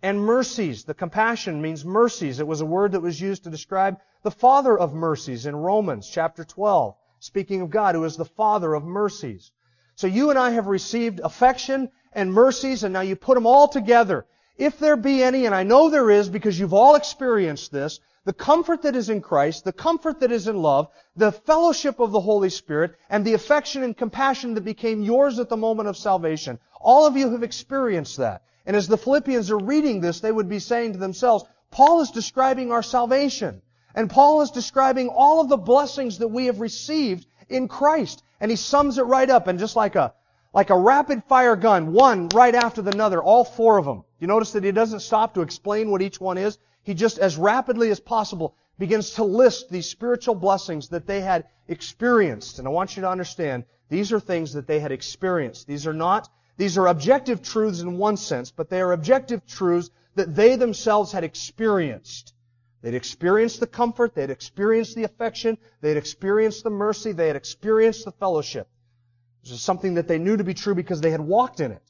[0.02, 2.38] And mercies, the compassion means mercies.
[2.38, 6.08] It was a word that was used to describe the Father of mercies in Romans
[6.08, 9.50] chapter 12, speaking of God who is the Father of mercies.
[9.96, 13.66] So you and I have received affection and mercies and now you put them all
[13.66, 14.26] together.
[14.56, 18.34] If there be any, and I know there is because you've all experienced this, the
[18.34, 22.20] comfort that is in Christ, the comfort that is in love, the fellowship of the
[22.20, 26.58] Holy Spirit, and the affection and compassion that became yours at the moment of salvation.
[26.78, 28.42] All of you have experienced that.
[28.66, 32.10] And as the Philippians are reading this, they would be saying to themselves, Paul is
[32.10, 33.62] describing our salvation.
[33.94, 38.22] And Paul is describing all of the blessings that we have received in Christ.
[38.40, 40.12] And he sums it right up and just like a,
[40.52, 44.04] like a rapid fire gun, one right after the other, all four of them.
[44.18, 46.58] You notice that he doesn't stop to explain what each one is
[46.88, 51.44] he just as rapidly as possible begins to list these spiritual blessings that they had
[51.68, 52.58] experienced.
[52.58, 55.66] And I want you to understand, these are things that they had experienced.
[55.66, 59.90] These are not, these are objective truths in one sense, but they are objective truths
[60.14, 62.32] that they themselves had experienced.
[62.80, 68.06] They'd experienced the comfort, they'd experienced the affection, they'd experienced the mercy, they had experienced
[68.06, 68.66] the fellowship.
[69.50, 71.82] Is something that they knew to be true because they had walked in it.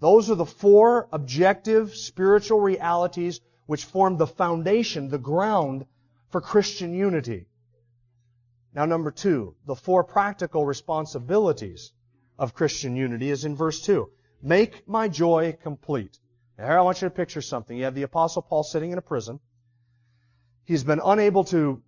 [0.00, 5.86] Those are the four objective spiritual realities which form the foundation, the ground
[6.30, 7.46] for Christian unity.
[8.74, 11.92] Now number two, the four practical responsibilities
[12.38, 14.10] of Christian unity is in verse two.
[14.42, 16.18] Make my joy complete.
[16.58, 17.76] Now here I want you to picture something.
[17.76, 19.40] You have the apostle Paul sitting in a prison.
[20.64, 21.82] He's been unable to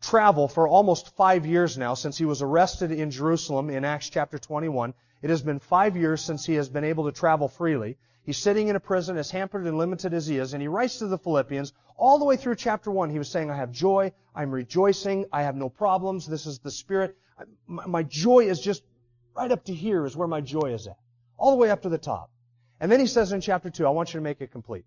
[0.00, 4.38] travel for almost five years now since he was arrested in Jerusalem in Acts chapter
[4.38, 4.94] 21.
[5.22, 7.96] It has been five years since he has been able to travel freely.
[8.24, 10.98] He's sitting in a prison as hampered and limited as he is, and he writes
[10.98, 13.10] to the Philippians all the way through chapter 1.
[13.10, 16.70] He was saying, I have joy, I'm rejoicing, I have no problems, this is the
[16.70, 17.16] Spirit.
[17.66, 18.82] My joy is just
[19.36, 20.98] right up to here is where my joy is at.
[21.36, 22.30] All the way up to the top.
[22.80, 24.84] And then he says in chapter 2, I want you to make it complete.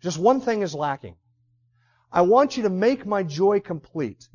[0.00, 1.14] Just one thing is lacking.
[2.12, 4.28] I want you to make my joy complete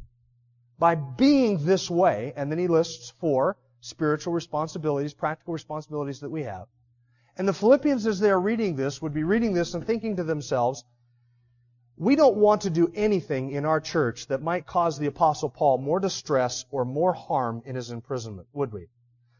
[0.79, 6.43] by being this way, and then he lists four spiritual responsibilities, practical responsibilities that we
[6.43, 6.67] have.
[7.37, 10.23] And the Philippians, as they are reading this, would be reading this and thinking to
[10.23, 10.83] themselves,
[11.97, 15.77] we don't want to do anything in our church that might cause the Apostle Paul
[15.77, 18.87] more distress or more harm in his imprisonment, would we?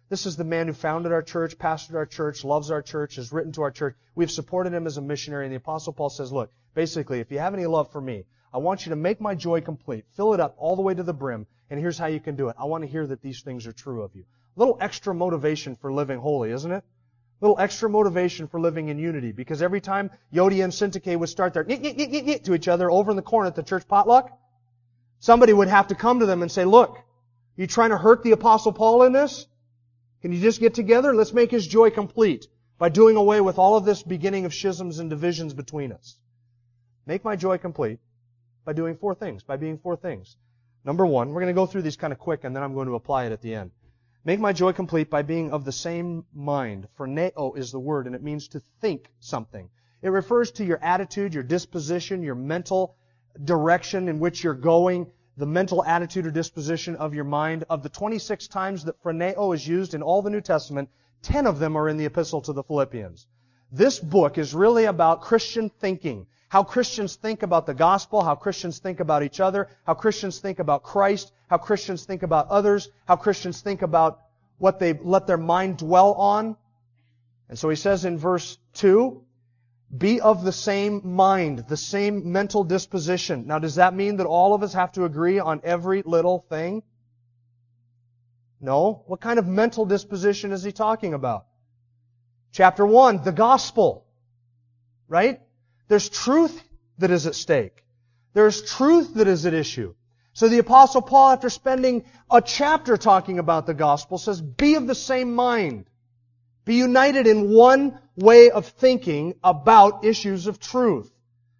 [0.08, 3.32] This is the man who founded our church, pastored our church, loves our church, has
[3.32, 3.96] written to our church.
[4.13, 7.39] We've supported him as a missionary, and the Apostle Paul says, look, basically, if you
[7.39, 10.06] have any love for me, I want you to make my joy complete.
[10.15, 12.50] Fill it up all the way to the brim, and here's how you can do
[12.50, 12.56] it.
[12.60, 14.26] I want to hear that these things are true of you.
[14.56, 16.84] A little extra motivation for living holy, isn't it?
[17.41, 19.32] A little extra motivation for living in unity.
[19.32, 23.24] Because every time Euodia and Syntyche would start their to each other over in the
[23.24, 24.32] corner at the church potluck,
[25.20, 26.98] somebody would have to come to them and say, look,
[27.58, 29.48] you trying to hurt the apostle Paul in this?
[30.26, 31.14] Can you just get together?
[31.14, 32.48] Let's make his joy complete
[32.80, 36.18] by doing away with all of this beginning of schisms and divisions between us.
[37.06, 38.00] Make my joy complete
[38.66, 40.36] by doing four things, by being four things.
[40.84, 42.88] Number one, we're going to go through these kind of quick and then I'm going
[42.88, 43.70] to apply it at the end.
[44.24, 46.88] Make my joy complete by being of the same mind.
[46.98, 49.70] Phroneo is the word, and it means to think something.
[50.02, 52.96] It refers to your attitude, your disposition, your mental
[53.44, 55.06] direction in which you're going,
[55.38, 57.65] the mental attitude or disposition of your mind.
[57.69, 60.89] Of the 26 times that phroneo is used in all the New Testament,
[61.24, 63.28] 10 of them are in the epistle to the Philippians.
[63.71, 66.28] This book is really about Christian thinking.
[66.48, 70.60] How Christians think about the gospel, how Christians think about each other, how Christians think
[70.60, 74.21] about Christ, how Christians think about others, how Christians think about
[74.58, 76.56] what they let their mind dwell on.
[77.50, 79.21] And so he says in verse 2,
[79.95, 83.48] be of the same mind, the same mental disposition.
[83.48, 86.84] Now does that mean that all of us have to agree on every little thing?
[88.60, 89.04] No.
[89.08, 91.45] What kind of mental disposition is he talking about?
[92.52, 94.06] Chapter 1, the gospel.
[95.08, 95.41] Right?
[95.88, 96.62] There's truth
[96.98, 97.84] that is at stake.
[98.34, 99.93] There's truth that is at issue.
[100.34, 104.88] So the apostle Paul, after spending a chapter talking about the gospel, says, be of
[104.88, 105.86] the same mind.
[106.65, 111.12] Be united in one way of thinking about issues of truth.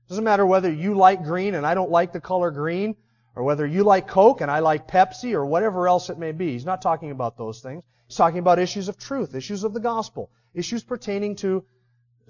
[0.10, 2.96] Doesn't matter whether you like green and I don't like the color green,
[3.36, 6.54] or whether you like Coke and I like Pepsi, or whatever else it may be.
[6.54, 7.84] He's not talking about those things.
[8.08, 10.32] He's talking about issues of truth, issues of the gospel.
[10.54, 11.66] Issues pertaining to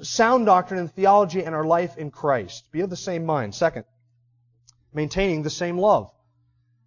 [0.01, 2.71] sound doctrine and theology and our life in Christ.
[2.71, 3.53] Be of the same mind.
[3.53, 3.85] Second,
[4.93, 6.11] maintaining the same love.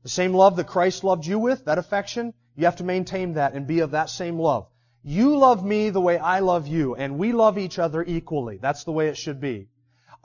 [0.02, 3.54] The same love that Christ loved you with, that affection, you have to maintain that
[3.54, 4.66] and be of that same love.
[5.02, 8.58] You love me the way I love you, and we love each other equally.
[8.58, 9.68] That's the way it should be.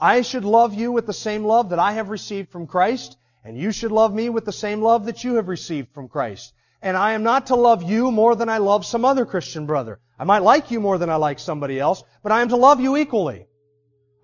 [0.00, 3.56] I should love you with the same love that I have received from Christ, and
[3.56, 6.52] you should love me with the same love that you have received from Christ.
[6.82, 10.00] And I am not to love you more than I love some other Christian brother.
[10.18, 12.80] I might like you more than I like somebody else, but I am to love
[12.80, 13.46] you equally.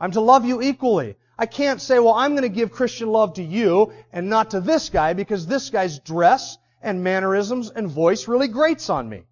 [0.01, 1.17] I'm to love you equally.
[1.39, 4.61] I can't say, well, I'm going to give Christian love to you and not to
[4.61, 9.23] this guy because this guy's dress and mannerisms and voice really grates on me.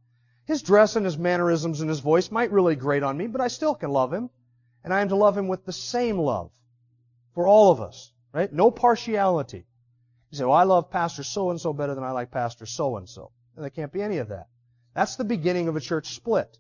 [0.49, 3.49] His dress and his mannerisms and his voice might really grate on me, but I
[3.49, 4.31] still can love him.
[4.83, 6.51] And I am to love him with the same love
[7.35, 8.51] for all of us, right?
[8.51, 9.67] No partiality.
[10.31, 13.31] You say, well, I love Pastor so-and-so better than I like Pastor so-and-so.
[13.57, 14.47] And there can't be any of that.
[14.95, 16.59] That's the beginning of a church split.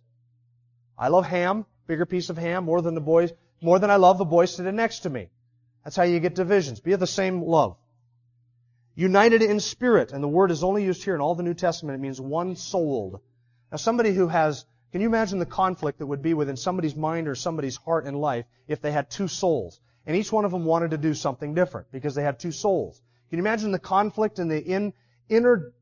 [0.98, 4.18] I love ham, bigger piece of ham, more than the boys, more than I love
[4.18, 5.30] the boy sitting next to me.
[5.82, 6.80] That's how you get divisions.
[6.80, 7.78] Be of the same love.
[8.94, 11.98] United in spirit, and the word is only used here in all the New Testament.
[11.98, 13.20] It means one souled.
[13.70, 17.28] Now somebody who has, can you imagine the conflict that would be within somebody's mind
[17.28, 19.80] or somebody's heart and life if they had two souls?
[20.06, 23.02] And each one of them wanted to do something different because they had two souls.
[23.28, 24.94] Can you imagine the conflict and the in,
[25.28, 25.72] inner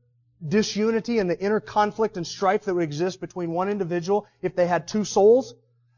[0.45, 4.67] disunity and the inner conflict and strife that would exist between one individual if they
[4.67, 5.55] had two souls?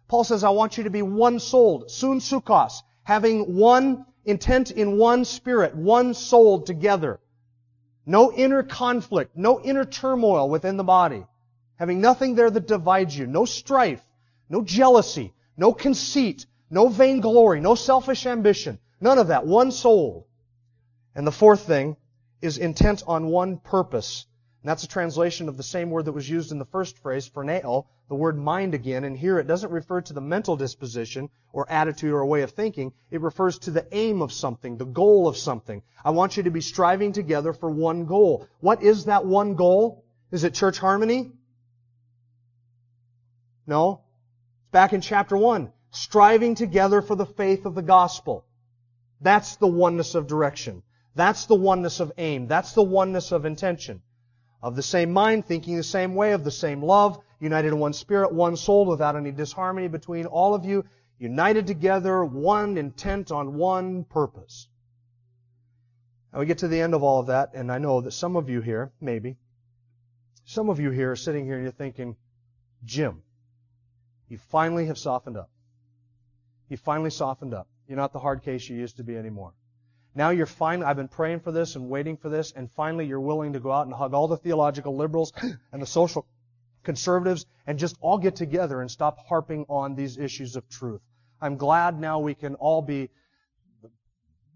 [0.08, 5.26] Paul says, I want you to be one souled, sumpsuchos, having one intent in one
[5.26, 7.20] spirit, one soul together.
[8.06, 11.26] No inner conflict, no inner turmoil within the body.
[11.80, 14.04] Having nothing there that divides you, no strife,
[14.50, 18.80] no jealousy, no conceit, no vainglory, no selfish ambition.
[19.00, 19.48] None of that.
[19.48, 20.28] One soul.
[21.16, 21.96] And the fourth thing
[22.42, 24.26] is intent on one purpose.
[24.62, 27.30] And that's a translation of the same word that was used in the first phrase,
[27.30, 29.06] phroneo, the word mind again.
[29.06, 32.92] And here it doesn't refer to the mental disposition or attitude or way of thinking.
[33.10, 35.82] It refers to the aim of something, the goal of something.
[36.04, 38.50] I want you to be striving together for one goal.
[38.60, 40.04] What is that one goal?
[40.32, 41.32] Is it church harmony?
[43.70, 44.02] No.
[44.64, 45.72] It's back in chapter 1.
[45.92, 48.44] Striving together for the faith of the gospel.
[49.22, 50.82] That's the oneness of direction.
[51.14, 52.48] That's the oneness of aim.
[52.48, 54.02] That's the oneness of intention.
[54.64, 57.94] Of the same mind, thinking the same way, of the same love, united in one
[57.94, 60.84] spirit, one soul, without any disharmony between all of you,
[61.20, 64.68] united together, one intent on one purpose.
[66.34, 68.36] Now we get to the end of all of that, and I know that some
[68.36, 69.38] of you here, maybe,
[70.46, 72.16] some of you here are sitting here and you're thinking,
[72.84, 73.22] Jim,
[74.30, 75.50] you finally have softened up.
[76.70, 77.68] You finally softened up.
[77.88, 79.54] You're not the hard case you used to be anymore.
[80.16, 83.20] Now you're finally, I've been praying for this and waiting for this, and finally you're
[83.20, 85.34] willing to go out and hug all the theological liberals
[85.72, 86.26] and the social
[86.84, 91.02] conservatives and just all get together and stop harping on these issues of truth.
[91.42, 93.10] I'm glad now we can all be
[93.82, 93.90] the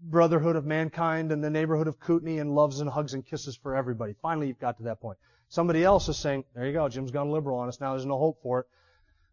[0.02, 3.74] brotherhood of mankind and the neighborhood of Kootenai and loves and hugs and kisses for
[3.74, 4.14] everybody.
[4.20, 5.18] Finally, you've got to that point.
[5.48, 7.80] Somebody else is saying, there you go, Jim's gone liberal on us.
[7.80, 8.66] Now there's no hope for it.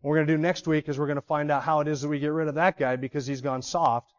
[0.02, 1.88] What we're going to do next week is we're going to find out how it
[1.88, 4.12] is that we get rid of that guy because he's gone soft.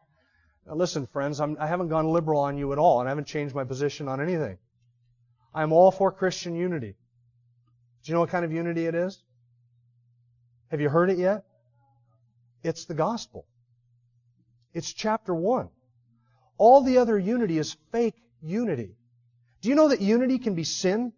[0.65, 3.11] Now listen, friends, I'm, I have not gone liberal on you at all, and I
[3.11, 4.57] haven't changed my position on anything.
[5.53, 6.95] I'm all for Christian unity.
[8.03, 9.21] Do you know what kind of unity it is?
[10.71, 11.43] Have you heard it yet?
[12.63, 13.45] It's the gospel.
[14.73, 15.69] It's chapter one.
[16.57, 18.95] All the other unity is fake unity.
[19.61, 21.11] Do you know that unity can be sin?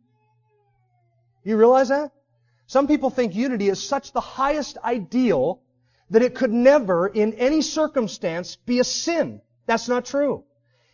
[1.44, 2.12] You realize that?
[2.68, 5.62] Some people think unity is such the highest ideal
[6.10, 9.42] that it could never, in any circumstance, be a sin.
[9.66, 10.44] That's not true.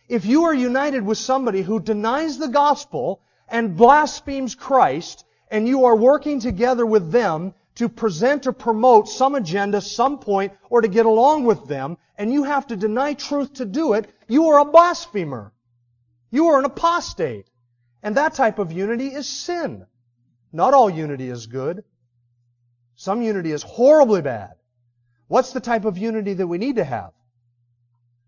[0.08, 5.84] If you are united with somebody who denies the gospel and blasphemes Christ, and you
[5.84, 10.88] are working together with them to present or promote some agenda, some point, or to
[10.88, 14.60] get along with them, and you have to deny truth to do it, you are
[14.60, 15.52] a blasphemer.
[16.30, 17.46] You are an apostate.
[18.02, 19.86] And that type of unity is sin.
[20.52, 21.84] Not all unity is good.
[22.94, 24.52] Some unity is horribly bad.
[25.28, 27.12] What's the type of unity that we need to have?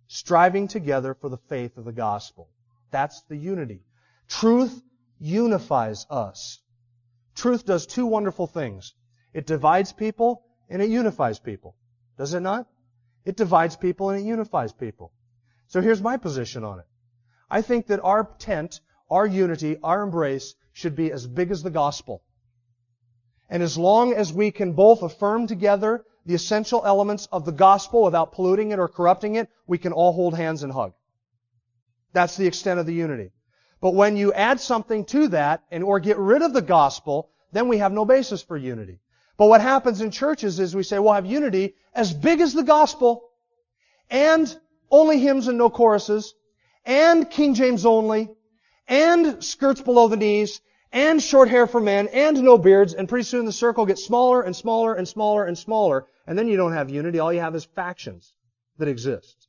[0.09, 2.49] Striving together for the faith of the gospel.
[2.91, 3.83] That's the unity.
[4.29, 4.83] Truth
[5.19, 6.61] unifies us.
[7.35, 8.95] Truth does two wonderful things.
[9.33, 11.77] It divides people and it unifies people.
[12.17, 12.67] Does it not?
[13.25, 15.13] It divides people and it unifies people.
[15.67, 16.87] So here's my position on it.
[17.51, 18.81] I think that our tent,
[19.11, 22.23] our unity, our embrace should be as big as the gospel.
[23.49, 28.03] And as long as we can both affirm together the essential elements of the gospel
[28.03, 30.93] without polluting it or corrupting it, we can all hold hands and hug.
[32.13, 33.31] That's the extent of the unity.
[33.81, 37.69] But when you add something to that and or get rid of the gospel, then
[37.69, 38.99] we have no basis for unity.
[39.37, 42.63] But what happens in churches is we say we'll have unity as big as the
[42.63, 43.31] gospel
[44.11, 44.55] and
[44.91, 46.35] only hymns and no choruses
[46.85, 48.29] and King James only
[48.89, 50.61] and skirts below the knees
[50.93, 54.43] and short hair for men and no beards and pretty soon the circle gets smaller
[54.43, 57.19] and smaller and smaller and smaller and then you don't have unity.
[57.19, 58.33] All you have is factions
[58.79, 59.49] that exist.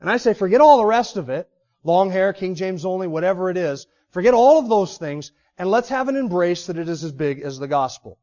[0.00, 1.48] And I say forget all the rest of it.
[1.84, 3.86] Long hair, King James only, whatever it is.
[4.10, 7.40] Forget all of those things and let's have an embrace that it is as big
[7.40, 8.18] as the gospel.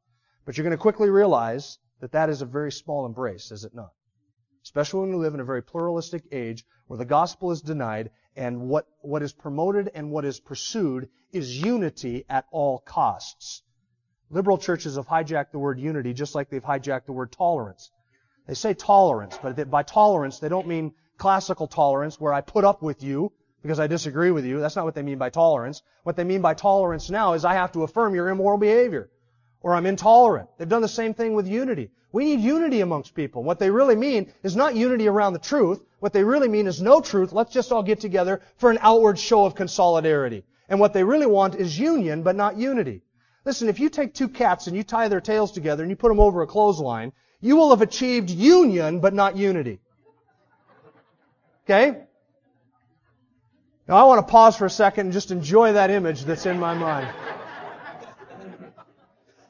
[0.45, 3.73] But you're going to quickly realize that that is a very small embrace, is it
[3.73, 3.91] not?
[4.63, 8.61] Especially when we live in a very pluralistic age where the gospel is denied and
[8.61, 13.61] what, what is promoted and what is pursued is unity at all costs.
[14.29, 17.91] Liberal churches have hijacked the word unity just like they've hijacked the word tolerance.
[18.47, 22.81] They say tolerance, but by tolerance they don't mean classical tolerance where I put up
[22.81, 23.31] with you
[23.61, 24.59] because I disagree with you.
[24.59, 25.81] That's not what they mean by tolerance.
[26.03, 29.09] What they mean by tolerance now is I have to affirm your immoral behavior
[29.65, 30.47] or I'm intolerant.
[30.59, 31.89] They've done the same thing with unity.
[32.11, 33.41] We need unity amongst people.
[33.41, 35.81] What they really mean is not unity around the truth.
[36.01, 37.33] What they really mean is no truth.
[37.33, 40.43] Let's just all get together for an outward show of consolidarity.
[40.69, 43.01] And what they really want is union, but not unity.
[43.43, 46.09] Listen, if you take two cats and you tie their tails together and you put
[46.09, 47.11] them over a clothesline,
[47.41, 49.79] you will have achieved union, but not unity.
[51.63, 52.03] Okay?
[53.87, 56.59] Now I want to pause for a second and just enjoy that image that's in
[56.59, 57.07] my mind.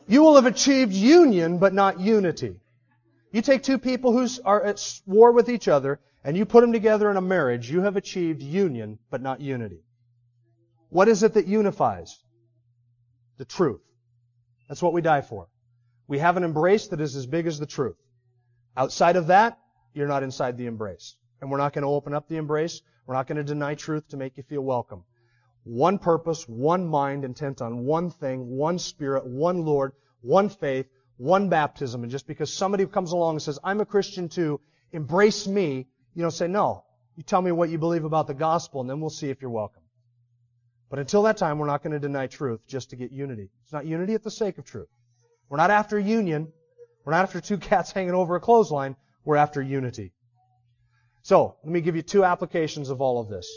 [0.08, 2.60] You will have achieved union, but not unity.
[3.32, 6.72] You take two people who are at war with each other, and you put them
[6.72, 9.82] together in a marriage, you have achieved union, but not unity.
[10.90, 12.18] What is it that unifies?
[13.38, 13.82] The truth.
[14.70, 15.48] That's what we die for.
[16.08, 17.98] We have an embrace that is as big as the truth.
[18.78, 19.58] Outside of that,
[19.94, 21.16] you're not inside the embrace.
[21.42, 22.82] And we're not going to open up the embrace.
[23.06, 25.04] We're not going to deny truth to make you feel welcome.
[25.66, 30.88] One purpose, one mind, intent on one thing, one spirit, one Lord, one faith,
[31.18, 32.04] one baptism.
[32.04, 34.62] And just because somebody comes along and says, I'm a Christian too,
[34.92, 36.86] embrace me, you don't say, no.
[37.16, 39.50] You tell me what you believe about the gospel and then we'll see if you're
[39.50, 39.82] welcome.
[40.90, 43.50] But until that time, we're not going to deny truth just to get unity.
[43.64, 44.88] It's not unity at the sake of truth.
[45.50, 46.54] We're not after union.
[47.04, 48.96] We're not after two cats hanging over a clothesline.
[49.24, 50.14] We're after unity.
[51.24, 53.50] So, let me give you two applications of all of this.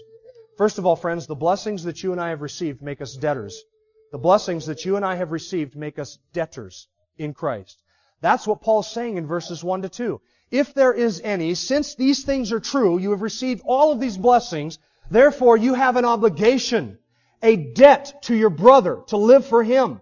[0.59, 3.63] First of all, friends, the blessings that you and I have received make us debtors.
[4.11, 7.81] The blessings that you and I have received make us debtors in Christ.
[8.21, 10.21] That's what Paul's saying in verses 1 to 2.
[10.51, 14.17] If there is any, since these things are true, you have received all of these
[14.17, 16.99] blessings, therefore you have an obligation,
[17.41, 20.01] a debt to your brother to live for him.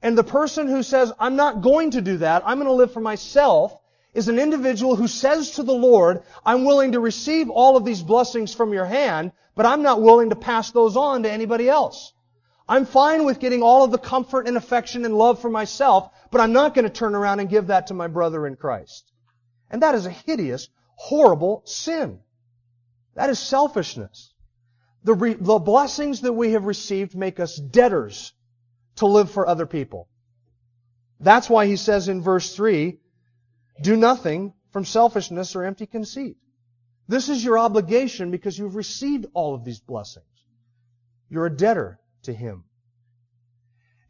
[0.00, 2.92] And the person who says, I'm not going to do that, I'm going to live
[2.92, 3.76] for myself,
[4.16, 8.02] is an individual who says to the Lord, I'm willing to receive all of these
[8.02, 12.14] blessings from your hand, but I'm not willing to pass those on to anybody else.
[12.68, 16.40] I'm fine with getting all of the comfort and affection and love for myself, but
[16.40, 19.12] I'm not going to turn around and give that to my brother in Christ.
[19.70, 22.20] And that is a hideous, horrible sin.
[23.14, 24.32] That is selfishness.
[25.04, 28.32] The, re- the blessings that we have received make us debtors
[28.96, 30.08] to live for other people.
[31.20, 32.98] That's why he says in verse 3,
[33.80, 36.36] do nothing from selfishness or empty conceit.
[37.08, 40.26] This is your obligation because you've received all of these blessings.
[41.28, 42.64] You're a debtor to Him.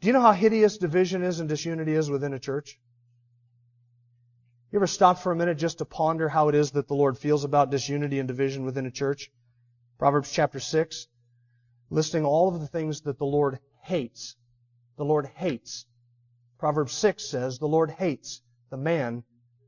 [0.01, 2.79] Do you know how hideous division is and disunity is within a church?
[4.71, 7.17] You ever stop for a minute just to ponder how it is that the Lord
[7.17, 9.31] feels about disunity and division within a church?
[9.99, 11.07] Proverbs chapter 6,
[11.89, 14.37] listing all of the things that the Lord hates.
[14.97, 15.87] The Lord hates.
[16.59, 19.23] Proverbs 6 says, the Lord hates the man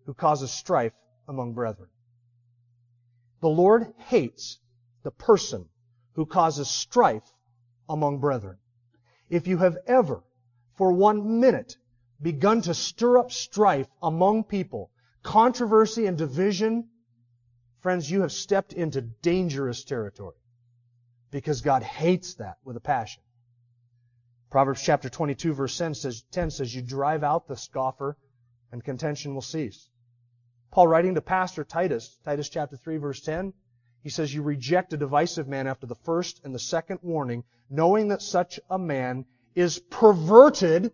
[0.08, 0.94] who causes strife
[1.28, 1.90] among brethren.
[3.42, 4.58] The Lord hates
[5.02, 5.68] the person
[6.14, 7.30] who causes strife
[7.90, 8.56] among brethren.
[9.28, 10.24] If you have ever,
[10.76, 11.76] for one minute,
[12.22, 14.90] begun to stir up strife among people,
[15.22, 16.88] controversy and division,
[17.80, 20.36] friends, you have stepped into dangerous territory.
[21.30, 23.22] Because God hates that with a passion.
[24.48, 28.16] Proverbs chapter 22 verse 10 says, 10 says, you drive out the scoffer
[28.72, 29.90] and contention will cease.
[30.70, 33.52] Paul writing to Pastor Titus, Titus chapter 3 verse 10,
[34.02, 38.08] he says, You reject a divisive man after the first and the second warning, knowing
[38.08, 40.92] that such a man is perverted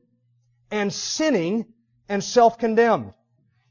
[0.70, 1.66] and sinning
[2.08, 3.12] and self-condemned.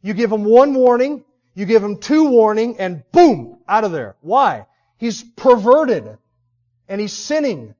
[0.01, 1.23] You give him one warning,
[1.55, 4.15] you give him two warning, and boom, out of there.
[4.21, 4.65] Why?
[4.97, 6.17] He's perverted,
[6.87, 7.75] and he's sinning,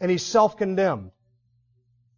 [0.00, 1.10] and he's self-condemned.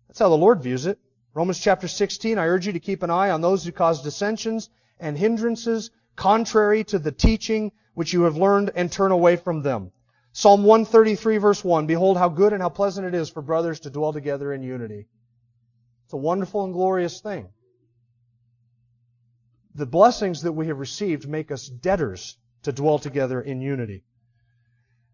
[0.08, 0.98] That's how the Lord views it.
[1.34, 4.70] Romans chapter 16, I urge you to keep an eye on those who cause dissensions
[5.00, 9.92] and hindrances contrary to the teaching which you have learned and turn away from them.
[10.32, 13.90] Psalm 133 verse 1, Behold how good and how pleasant it is for brothers to
[13.90, 15.06] dwell together in unity.
[16.04, 17.48] It's a wonderful and glorious thing.
[19.76, 24.02] the blessings that we have received make us debtors to dwell together in unity.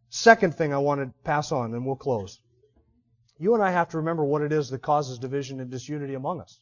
[0.09, 2.41] Second thing I want to pass on, and we'll close.
[3.39, 6.41] You and I have to remember what it is that causes division and disunity among
[6.41, 6.61] us.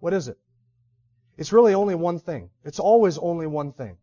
[0.00, 0.38] What is it?
[1.38, 2.50] It's really only one thing.
[2.64, 3.96] It's always only one thing.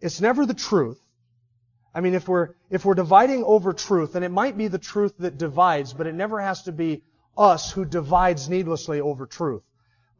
[0.00, 1.00] It's never the truth.
[1.94, 5.14] I mean, if we're, if we're dividing over truth, then it might be the truth
[5.18, 7.02] that divides, but it never has to be
[7.36, 9.62] us who divides needlessly over truth.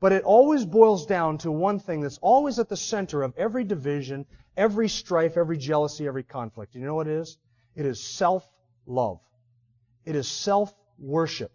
[0.00, 3.62] But it always boils down to one thing that's always at the center of every
[3.62, 4.26] division,
[4.56, 6.74] every strife, every jealousy, every conflict.
[6.74, 7.38] You know what it is?
[7.76, 9.20] It is self-love.
[10.04, 11.52] It is self-worship.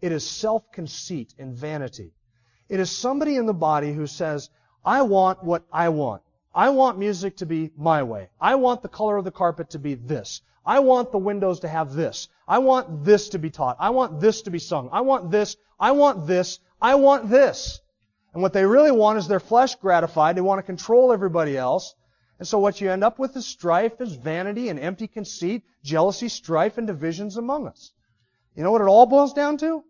[0.00, 2.12] It is self-conceit and vanity.
[2.68, 4.50] It is somebody in the body who says,
[4.84, 6.22] I want what I want.
[6.54, 8.28] I want music to be my way.
[8.40, 10.40] I want the color of the carpet to be this.
[10.64, 12.28] I want the windows to have this.
[12.48, 13.76] I want this to be taught.
[13.80, 14.88] I want this to be sung.
[14.92, 15.56] I want this.
[15.78, 16.60] I want this.
[16.80, 17.80] I want this.
[18.32, 20.36] And what they really want is their flesh gratified.
[20.36, 21.94] They want to control everybody else.
[22.38, 26.28] And so what you end up with is strife, is vanity and empty conceit, jealousy,
[26.28, 27.92] strife, and divisions among us.
[28.56, 29.84] You know what it all boils down to?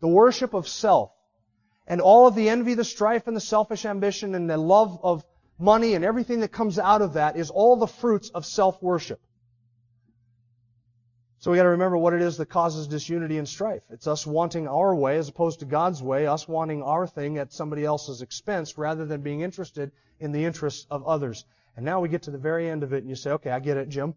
[0.00, 1.12] The worship of self.
[1.90, 5.24] And all of the envy, the strife, and the selfish ambition, and the love of
[5.58, 9.20] money, and everything that comes out of that is all the fruits of self-worship.
[11.40, 13.82] So we got to remember what it is that causes disunity and strife.
[13.90, 17.52] It's us wanting our way as opposed to God's way, us wanting our thing at
[17.52, 21.44] somebody else's expense rather than being interested in the interests of others.
[21.76, 23.58] And now we get to the very end of it and you say, okay, I
[23.58, 24.14] get it, Jim.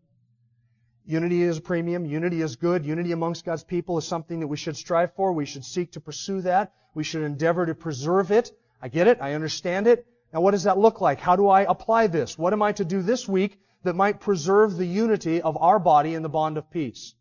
[1.05, 2.05] Unity is a premium.
[2.05, 2.85] Unity is good.
[2.85, 5.33] Unity amongst God's people is something that we should strive for.
[5.33, 6.73] We should seek to pursue that.
[6.93, 8.51] We should endeavor to preserve it.
[8.81, 9.19] I get it.
[9.21, 10.05] I understand it.
[10.33, 11.19] Now what does that look like?
[11.19, 12.37] How do I apply this?
[12.37, 16.13] What am I to do this week that might preserve the unity of our body
[16.13, 17.13] in the bond of peace.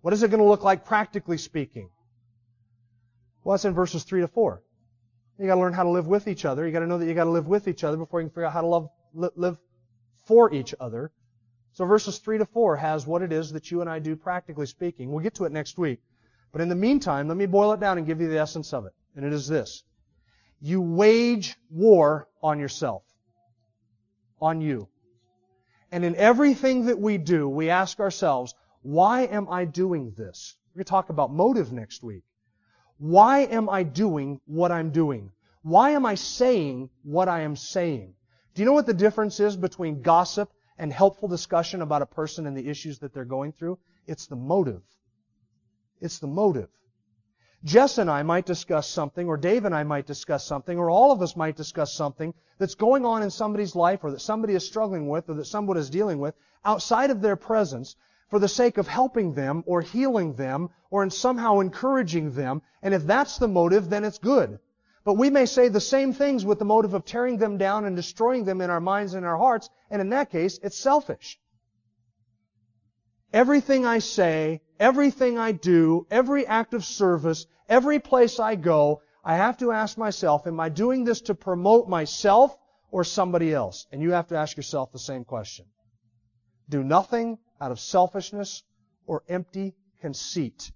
[0.00, 1.90] What is it going to look like practically speaking?
[3.44, 4.62] Well, that's in verses 3 to 4.
[5.38, 6.66] You gotta learn how to live with each other.
[6.66, 8.52] You gotta know that you gotta live with each other before you can figure out
[8.52, 9.56] how to love, live
[10.26, 11.12] for each other.
[11.72, 14.66] So verses 3 to 4 has what it is that you and I do practically
[14.66, 15.10] speaking.
[15.10, 16.00] We'll get to it next week.
[16.52, 18.86] But in the meantime, let me boil it down and give you the essence of
[18.86, 18.92] it.
[19.14, 19.84] And it is this.
[20.60, 23.02] You wage war on yourself.
[24.40, 24.88] On you.
[25.92, 30.56] And in everything that we do, we ask ourselves, why am I doing this?
[30.74, 32.24] We're going to talk about motive next week.
[32.98, 35.30] Why am I doing what I'm doing?
[35.62, 38.14] Why am I saying what I am saying?
[38.54, 42.46] Do you know what the difference is between gossip and helpful discussion about a person
[42.46, 43.78] and the issues that they're going through?
[44.06, 44.82] It's the motive.
[46.00, 46.68] It's the motive.
[47.64, 51.10] Jess and I might discuss something, or Dave and I might discuss something, or all
[51.10, 54.64] of us might discuss something that's going on in somebody's life, or that somebody is
[54.64, 57.96] struggling with, or that somebody is dealing with, outside of their presence,
[58.30, 62.62] for the sake of helping them, or healing them, or in somehow encouraging them.
[62.82, 64.60] And if that's the motive, then it's good.
[65.08, 67.96] But we may say the same things with the motive of tearing them down and
[67.96, 71.40] destroying them in our minds and our hearts, and in that case, it's selfish.
[73.32, 79.36] Everything I say, everything I do, every act of service, every place I go, I
[79.36, 82.54] have to ask myself, am I doing this to promote myself
[82.90, 83.86] or somebody else?
[83.90, 85.64] And you have to ask yourself the same question.
[86.68, 88.62] Do nothing out of selfishness
[89.06, 90.70] or empty conceit.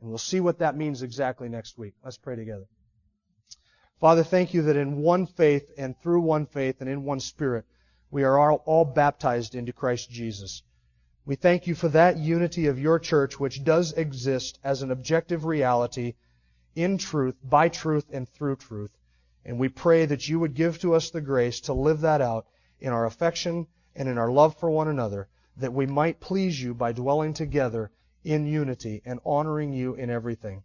[0.00, 1.92] And we'll see what that means exactly next week.
[2.02, 2.64] Let's pray together.
[4.00, 7.66] Father, thank you that in one faith and through one faith and in one spirit,
[8.10, 10.62] we are all, all baptized into Christ Jesus.
[11.26, 15.44] We thank you for that unity of your church which does exist as an objective
[15.44, 16.14] reality
[16.74, 18.90] in truth, by truth, and through truth.
[19.44, 22.46] And we pray that you would give to us the grace to live that out
[22.80, 25.28] in our affection and in our love for one another,
[25.58, 27.90] that we might please you by dwelling together
[28.24, 30.62] in unity and honoring you in everything.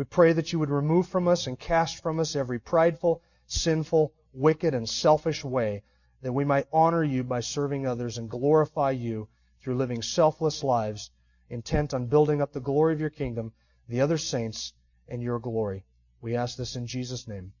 [0.00, 4.14] We pray that you would remove from us and cast from us every prideful, sinful,
[4.32, 5.82] wicked, and selfish way,
[6.22, 9.28] that we might honor you by serving others and glorify you
[9.60, 11.10] through living selfless lives,
[11.50, 13.52] intent on building up the glory of your kingdom,
[13.90, 14.72] the other saints,
[15.06, 15.84] and your glory.
[16.22, 17.52] We ask this in Jesus' name.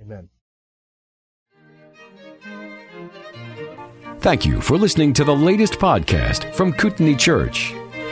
[0.00, 0.28] Amen.
[4.20, 7.74] Thank you for listening to the latest podcast from Kootenai Church.